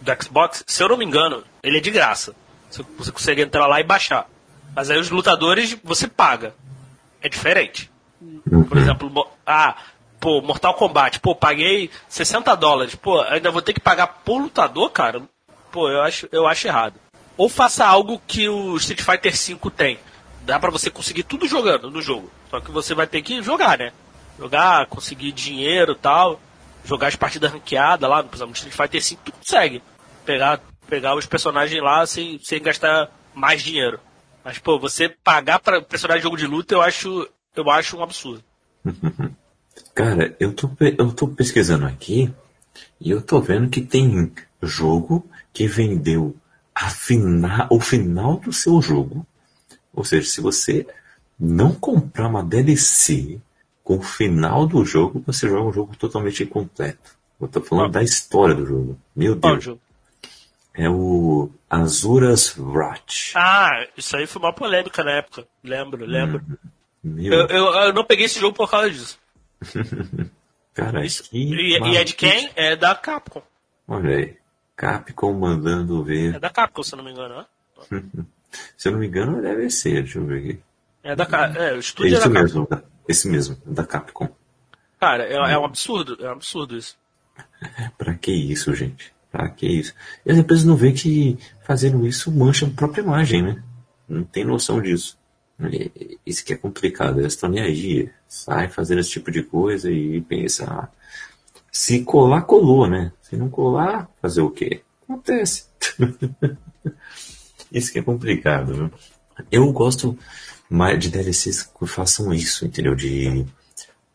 [0.00, 2.34] do Xbox, se eu não me engano, ele é de graça.
[2.70, 4.26] Você, você consegue entrar lá e baixar.
[4.74, 6.54] Mas aí os lutadores você paga.
[7.20, 7.90] É diferente.
[8.70, 9.76] Por exemplo, ah,
[10.18, 14.88] pô, Mortal Kombat, pô, paguei 60 dólares, pô, ainda vou ter que pagar por lutador,
[14.88, 15.20] cara?
[15.70, 17.03] Pô, eu acho, eu acho errado.
[17.36, 19.98] Ou faça algo que o Street Fighter V tem.
[20.42, 22.30] Dá pra você conseguir tudo jogando no jogo.
[22.50, 23.92] Só que você vai ter que jogar, né?
[24.38, 26.40] Jogar, conseguir dinheiro tal.
[26.84, 29.82] Jogar as partidas ranqueadas lá, no Street Fighter V, tu consegue.
[30.24, 33.98] Pegar, pegar os personagens lá sem, sem gastar mais dinheiro.
[34.44, 38.02] Mas, pô, você pagar pra personagem de jogo de luta, eu acho, eu acho um
[38.02, 38.44] absurdo.
[39.94, 42.32] Cara, eu tô, eu tô pesquisando aqui
[43.00, 44.32] e eu tô vendo que tem
[44.62, 46.36] jogo que vendeu
[46.90, 49.26] fina, o final do seu jogo.
[49.92, 50.86] Ou seja, se você
[51.38, 53.40] não comprar uma DLC
[53.82, 57.12] com o final do jogo, você joga um jogo totalmente incompleto.
[57.40, 57.90] Eu tô falando Ah.
[57.92, 58.98] da história do jogo.
[59.14, 59.62] Meu Deus.
[59.64, 59.80] jogo?
[60.72, 63.32] É o Azuras Wrath.
[63.36, 65.46] Ah, isso aí foi uma polêmica na época.
[65.62, 66.42] Lembro, lembro.
[67.02, 69.18] Meu, Eu, eu, eu não peguei esse jogo por causa disso.
[70.74, 72.50] cara, Isso- E, e é de quem?
[72.56, 73.42] É da Capcom.
[73.86, 74.36] Olha aí.
[74.76, 76.34] Capcom mandando ver.
[76.34, 77.46] É da Capcom, se eu não me engano, né?
[78.76, 80.02] Se eu não me engano, deve ser.
[80.04, 80.60] Deixa eu ver aqui.
[81.02, 82.42] É da Ca- É, o estúdio é Esse da Capcom.
[82.42, 84.28] mesmo, da- esse mesmo, da Capcom.
[85.00, 86.16] Cara, é, é um absurdo.
[86.24, 86.96] É um absurdo isso.
[87.98, 89.12] Pra que isso, gente?
[89.32, 89.92] Pra que isso?
[90.24, 93.62] E as empresas não veem que fazendo isso mancha a própria imagem, né?
[94.08, 95.18] Não tem noção disso.
[96.24, 97.18] Isso que é complicado.
[97.18, 98.08] Eles estão nem aí.
[98.28, 100.64] Sai fazendo esse tipo de coisa e pensa.
[100.70, 100.88] ah,
[101.74, 103.12] se colar, colou, né?
[103.20, 104.82] Se não colar, fazer o quê?
[105.02, 105.66] Acontece.
[107.72, 108.90] isso que é complicado, viu?
[109.50, 110.16] Eu gosto
[110.70, 112.94] mais de DLCs que façam isso, entendeu?
[112.94, 113.44] De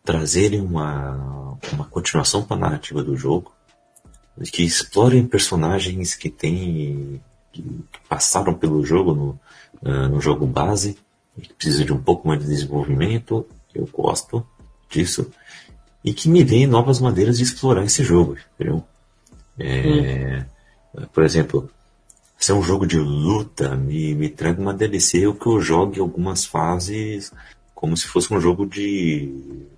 [0.05, 3.51] trazerem uma, uma continuação para a narrativa do jogo,
[4.53, 9.39] que explorem personagens que têm que, passaram pelo jogo no,
[9.83, 10.97] ah, no jogo base,
[11.37, 13.45] que precisam de um pouco mais de desenvolvimento,
[13.75, 14.47] eu gosto
[14.89, 15.29] disso,
[16.03, 18.83] e que me deem novas maneiras de explorar esse jogo, entendeu?
[19.59, 20.45] É,
[21.11, 21.69] Por exemplo,
[22.37, 25.99] se é um jogo de luta, me, me traga uma DLC ou que eu jogue
[25.99, 27.31] algumas fases
[27.75, 29.33] como se fosse um jogo de,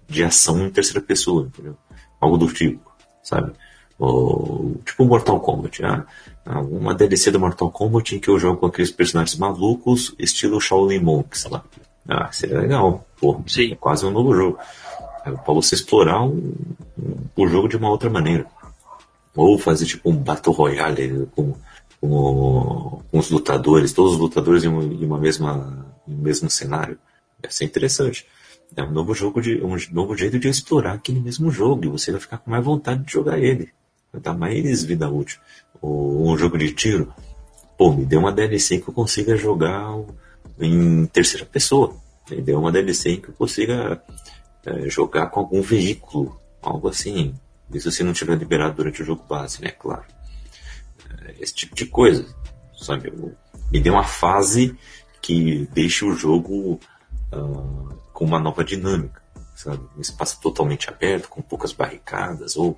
[0.08, 1.78] de ação em terceira pessoa, entendeu?
[2.20, 2.92] Algo do tipo,
[3.22, 3.52] sabe?
[4.00, 6.04] Ou, tipo Mortal Kombat, ah,
[6.44, 10.60] ah, uma DLC do Mortal Kombat em que eu jogo com aqueles personagens malucos, estilo
[10.60, 11.64] Shaolin Monks lá.
[12.10, 13.74] Ah, seria legal, pô, Sim.
[13.74, 14.58] é quase um novo jogo.
[15.24, 16.54] Pra você explorar um-
[16.98, 18.46] um- o jogo de uma outra maneira.
[19.36, 21.54] Ou fazer tipo um Battle Royale com,
[22.00, 26.50] com, com os lutadores, todos os lutadores em uma, em uma mesma, em um mesmo
[26.50, 26.98] cenário.
[27.44, 28.26] Ia ser interessante.
[28.76, 32.12] É um novo jogo de um novo jeito de explorar aquele mesmo jogo e você
[32.12, 33.70] vai ficar com mais vontade de jogar ele.
[34.12, 35.40] Vai dar mais vida útil.
[35.82, 37.14] Ou um jogo de tiro.
[37.78, 39.98] Pô, me deu uma DLC que eu consiga jogar
[40.60, 41.96] em terceira pessoa.
[42.30, 44.02] Me deu uma DLC que eu consiga
[44.66, 47.34] eh, jogar com algum veículo, algo assim.
[47.74, 49.72] Isso se não tiver liberado durante o jogo base, né?
[49.72, 50.04] Claro.
[51.26, 52.26] Eh, Esse tipo de coisa,
[52.78, 53.10] sabe?
[53.10, 53.36] Eu-
[53.72, 54.78] Me dê uma fase
[55.22, 56.78] que deixe o jogo
[57.32, 59.22] ah, com uma nova dinâmica,
[59.56, 59.82] sabe?
[59.98, 62.78] Um espaço totalmente aberto, com poucas barricadas, ou,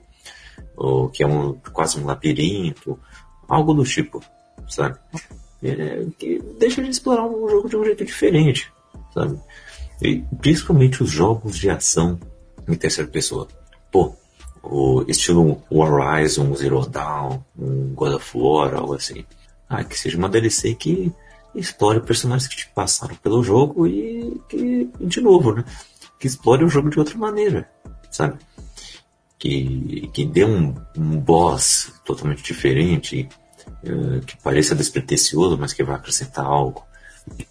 [0.77, 2.99] ou que é um, quase um labirinto,
[3.47, 4.21] algo do tipo,
[4.69, 4.99] sabe?
[5.63, 8.71] É, que deixa de explorar um jogo de um jeito diferente,
[9.13, 9.39] sabe?
[10.03, 12.19] E principalmente os jogos de ação
[12.67, 13.47] em terceira pessoa.
[13.89, 14.13] Pô,
[14.61, 19.25] o estilo Horizon, Zero Dawn, um God of War, algo assim.
[19.69, 21.11] Ah, que seja uma DLC que
[21.55, 25.63] explore personagens que te passaram pelo jogo e que, de novo, né?
[26.19, 27.69] Que explore o jogo de outra maneira,
[28.11, 28.37] sabe?
[29.39, 33.27] Que, que dê um, um boss totalmente diferente,
[33.83, 36.83] eh, que pareça despretensioso, mas que vai acrescentar algo.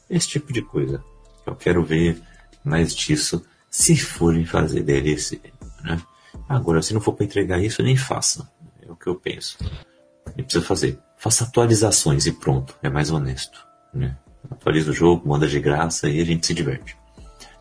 [0.09, 1.03] Esse tipo de coisa.
[1.47, 2.23] Eu quero ver
[2.65, 5.41] mais disso se forem fazer DLC,
[5.83, 6.01] né?
[6.49, 8.49] Agora, se não for para entregar isso, nem faça.
[8.87, 9.57] É o que eu penso.
[10.37, 10.99] Nem precisa fazer.
[11.17, 12.77] Faça atualizações e pronto.
[12.83, 13.65] É mais honesto.
[13.95, 14.17] Né?
[14.51, 16.97] Atualiza o jogo, manda de graça e a gente se diverte.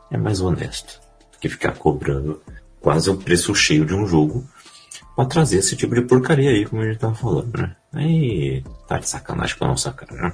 [0.10, 1.00] É mais honesto
[1.32, 2.42] do que ficar cobrando
[2.82, 4.46] quase o preço cheio de um jogo
[5.16, 7.76] para trazer esse tipo de porcaria aí, como a gente tava falando, né?
[7.94, 10.34] Aí tá de sacanagem com a nossa cara, né?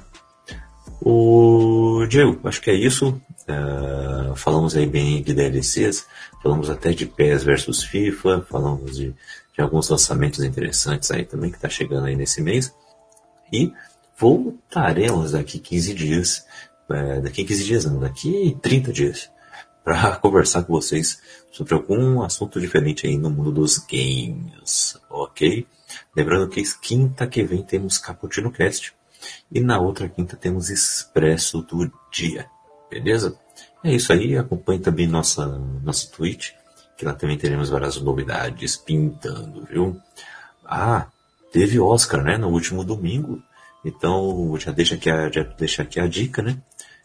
[1.00, 3.20] O Diego, acho que é isso.
[3.48, 6.06] Uh, falamos aí bem de DLCs,
[6.42, 9.14] falamos até de PES versus FIFA, falamos de,
[9.54, 12.74] de alguns lançamentos interessantes aí também que tá chegando aí nesse mês.
[13.50, 13.72] E
[14.18, 16.46] voltaremos daqui 15 dias,
[16.90, 19.30] é, daqui 15 dias não, daqui 30 dias,
[19.82, 21.18] para conversar com vocês
[21.50, 25.66] sobre algum assunto diferente aí no mundo dos games, ok?
[26.14, 28.92] Lembrando que quinta que vem temos Caputino Cast
[29.50, 32.46] e na outra quinta temos Expresso do Dia,
[32.90, 33.38] beleza?
[33.84, 35.46] É isso aí, acompanhe também nossa,
[35.82, 36.50] nossa Twitch,
[36.96, 39.96] que lá também teremos várias novidades pintando, viu?
[40.64, 41.06] Ah,
[41.52, 43.42] teve Oscar, né, no último domingo,
[43.84, 46.60] então já deixa aqui a, já deixa aqui a dica, né?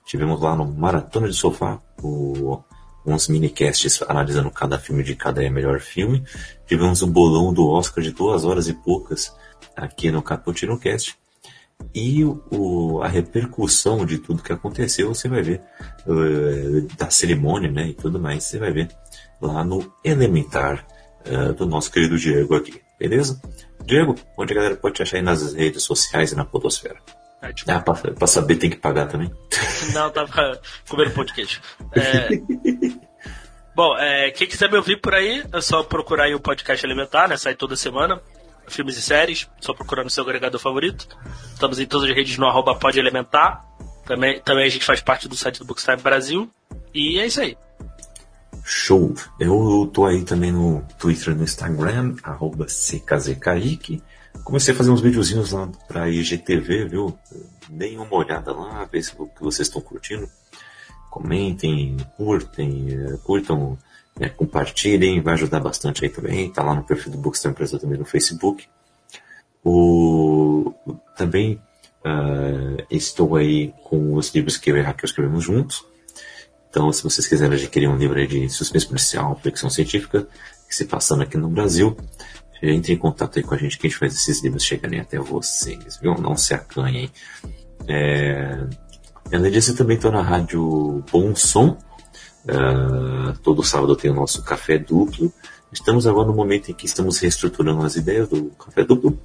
[0.05, 2.61] Tivemos lá no Maratona de Sofá o,
[3.05, 6.23] uns minicasts analisando cada filme de cada melhor filme.
[6.67, 9.33] Tivemos um bolão do Oscar de duas horas e poucas
[9.75, 11.17] aqui no Caputino Cast.
[11.95, 15.61] E o, a repercussão de tudo que aconteceu, você vai ver,
[16.07, 18.89] uh, da cerimônia né, e tudo mais, você vai ver
[19.39, 20.87] lá no Elementar
[21.27, 23.39] uh, do nosso querido Diego aqui, beleza?
[23.85, 26.97] Diego, onde a galera pode te achar aí nas redes sociais e na podosfera?
[27.43, 27.69] É, tipo...
[27.69, 29.29] Ah, pra, pra, saber tem que pagar também.
[29.93, 30.59] Não, tava
[30.89, 31.61] comendo podcast.
[31.93, 32.29] É...
[33.75, 37.27] Bom, é, quem quiser me ouvir por aí, é só procurar aí o podcast Elementar,
[37.27, 37.35] né?
[37.35, 38.21] Sai toda semana.
[38.67, 41.07] Filmes e séries, só procurar no seu agregador favorito.
[41.53, 43.65] Estamos em todas as redes no arroba podelementar.
[44.05, 46.49] Também, também a gente faz parte do site do Bookstime Brasil.
[46.93, 47.57] E é isso aí.
[48.63, 49.13] Show!
[49.39, 54.01] Eu tô aí também no Twitter e no Instagram, arroba CKZKaique.
[54.43, 57.17] Comecei a fazer uns videozinhos lá pra IGTV, viu?
[57.69, 60.27] Deem uma olhada lá, ver se o que vocês estão curtindo.
[61.09, 63.77] Comentem, curtem, eh, curtam,
[64.19, 66.51] é, compartilhem, vai ajudar bastante aí também.
[66.51, 68.67] Tá lá no perfil do Bookstime Brasil também no Facebook.
[69.63, 70.73] O,
[71.15, 71.61] também
[72.05, 75.85] uh, estou aí com os livros que eu e a Raquel escrevemos juntos.
[76.69, 80.27] Então, se vocês quiserem adquirir um livro de suspense policial, ficção científica,
[80.67, 81.95] que se passando aqui no Brasil,
[82.61, 85.19] entre em contato aí com a gente que a gente faz esses livros chegarem até
[85.19, 86.15] vocês, viu?
[86.15, 87.11] Não se acanhem.
[87.87, 88.65] É...
[89.31, 91.77] Além disso, eu também estou na rádio Bom Som.
[92.45, 95.31] Uh, todo sábado tem o nosso café duplo.
[95.71, 99.17] Estamos agora no momento em que estamos reestruturando as ideias do café duplo,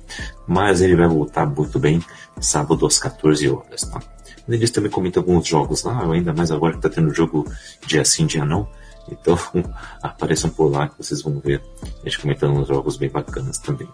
[0.46, 2.02] mas ele vai voltar muito bem
[2.40, 4.00] sábado às 14 horas, tá?
[4.48, 7.44] Eles também comentam alguns jogos lá, ainda mais agora que está tendo jogo
[7.86, 8.66] dia sim, dia não.
[9.10, 9.38] Então
[10.02, 13.88] apareçam por lá que vocês vão ver a gente comentando uns jogos bem bacanas também.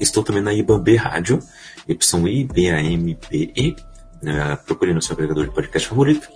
[0.00, 1.38] Estou também na IBAMB Rádio,
[1.86, 3.76] Y-I-B-A-M-B-E.
[4.22, 6.28] Né, procure no seu agregador de podcast favorito,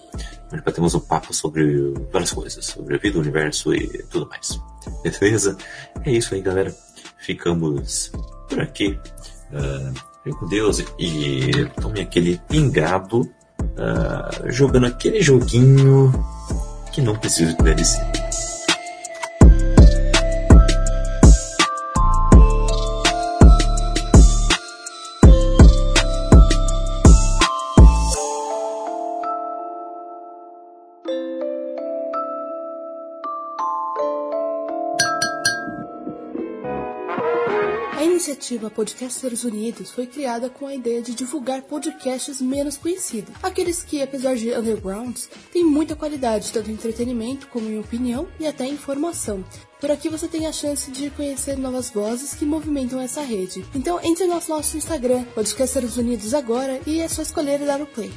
[0.50, 4.58] onde batemos um papo sobre várias coisas, sobre a vida, o universo e tudo mais.
[5.02, 5.56] Beleza?
[6.02, 6.74] É isso aí, galera.
[7.18, 8.10] Ficamos
[8.48, 8.98] por aqui.
[9.52, 16.12] Uh, com Deus e tome aquele pingado uh, jogando aquele joguinho
[16.92, 18.00] que não precisa de DLC.
[38.44, 44.02] Iniciativa Podcasters Unidos foi criada com a ideia de divulgar podcasts menos conhecidos, aqueles que,
[44.02, 49.42] apesar de undergrounds, têm muita qualidade, tanto em entretenimento como em opinião e até informação.
[49.80, 53.64] Por aqui você tem a chance de conhecer novas vozes que movimentam essa rede.
[53.74, 57.86] Então entre no nosso Instagram, Podcasters Unidos agora, e é só escolher e dar o
[57.86, 58.12] play.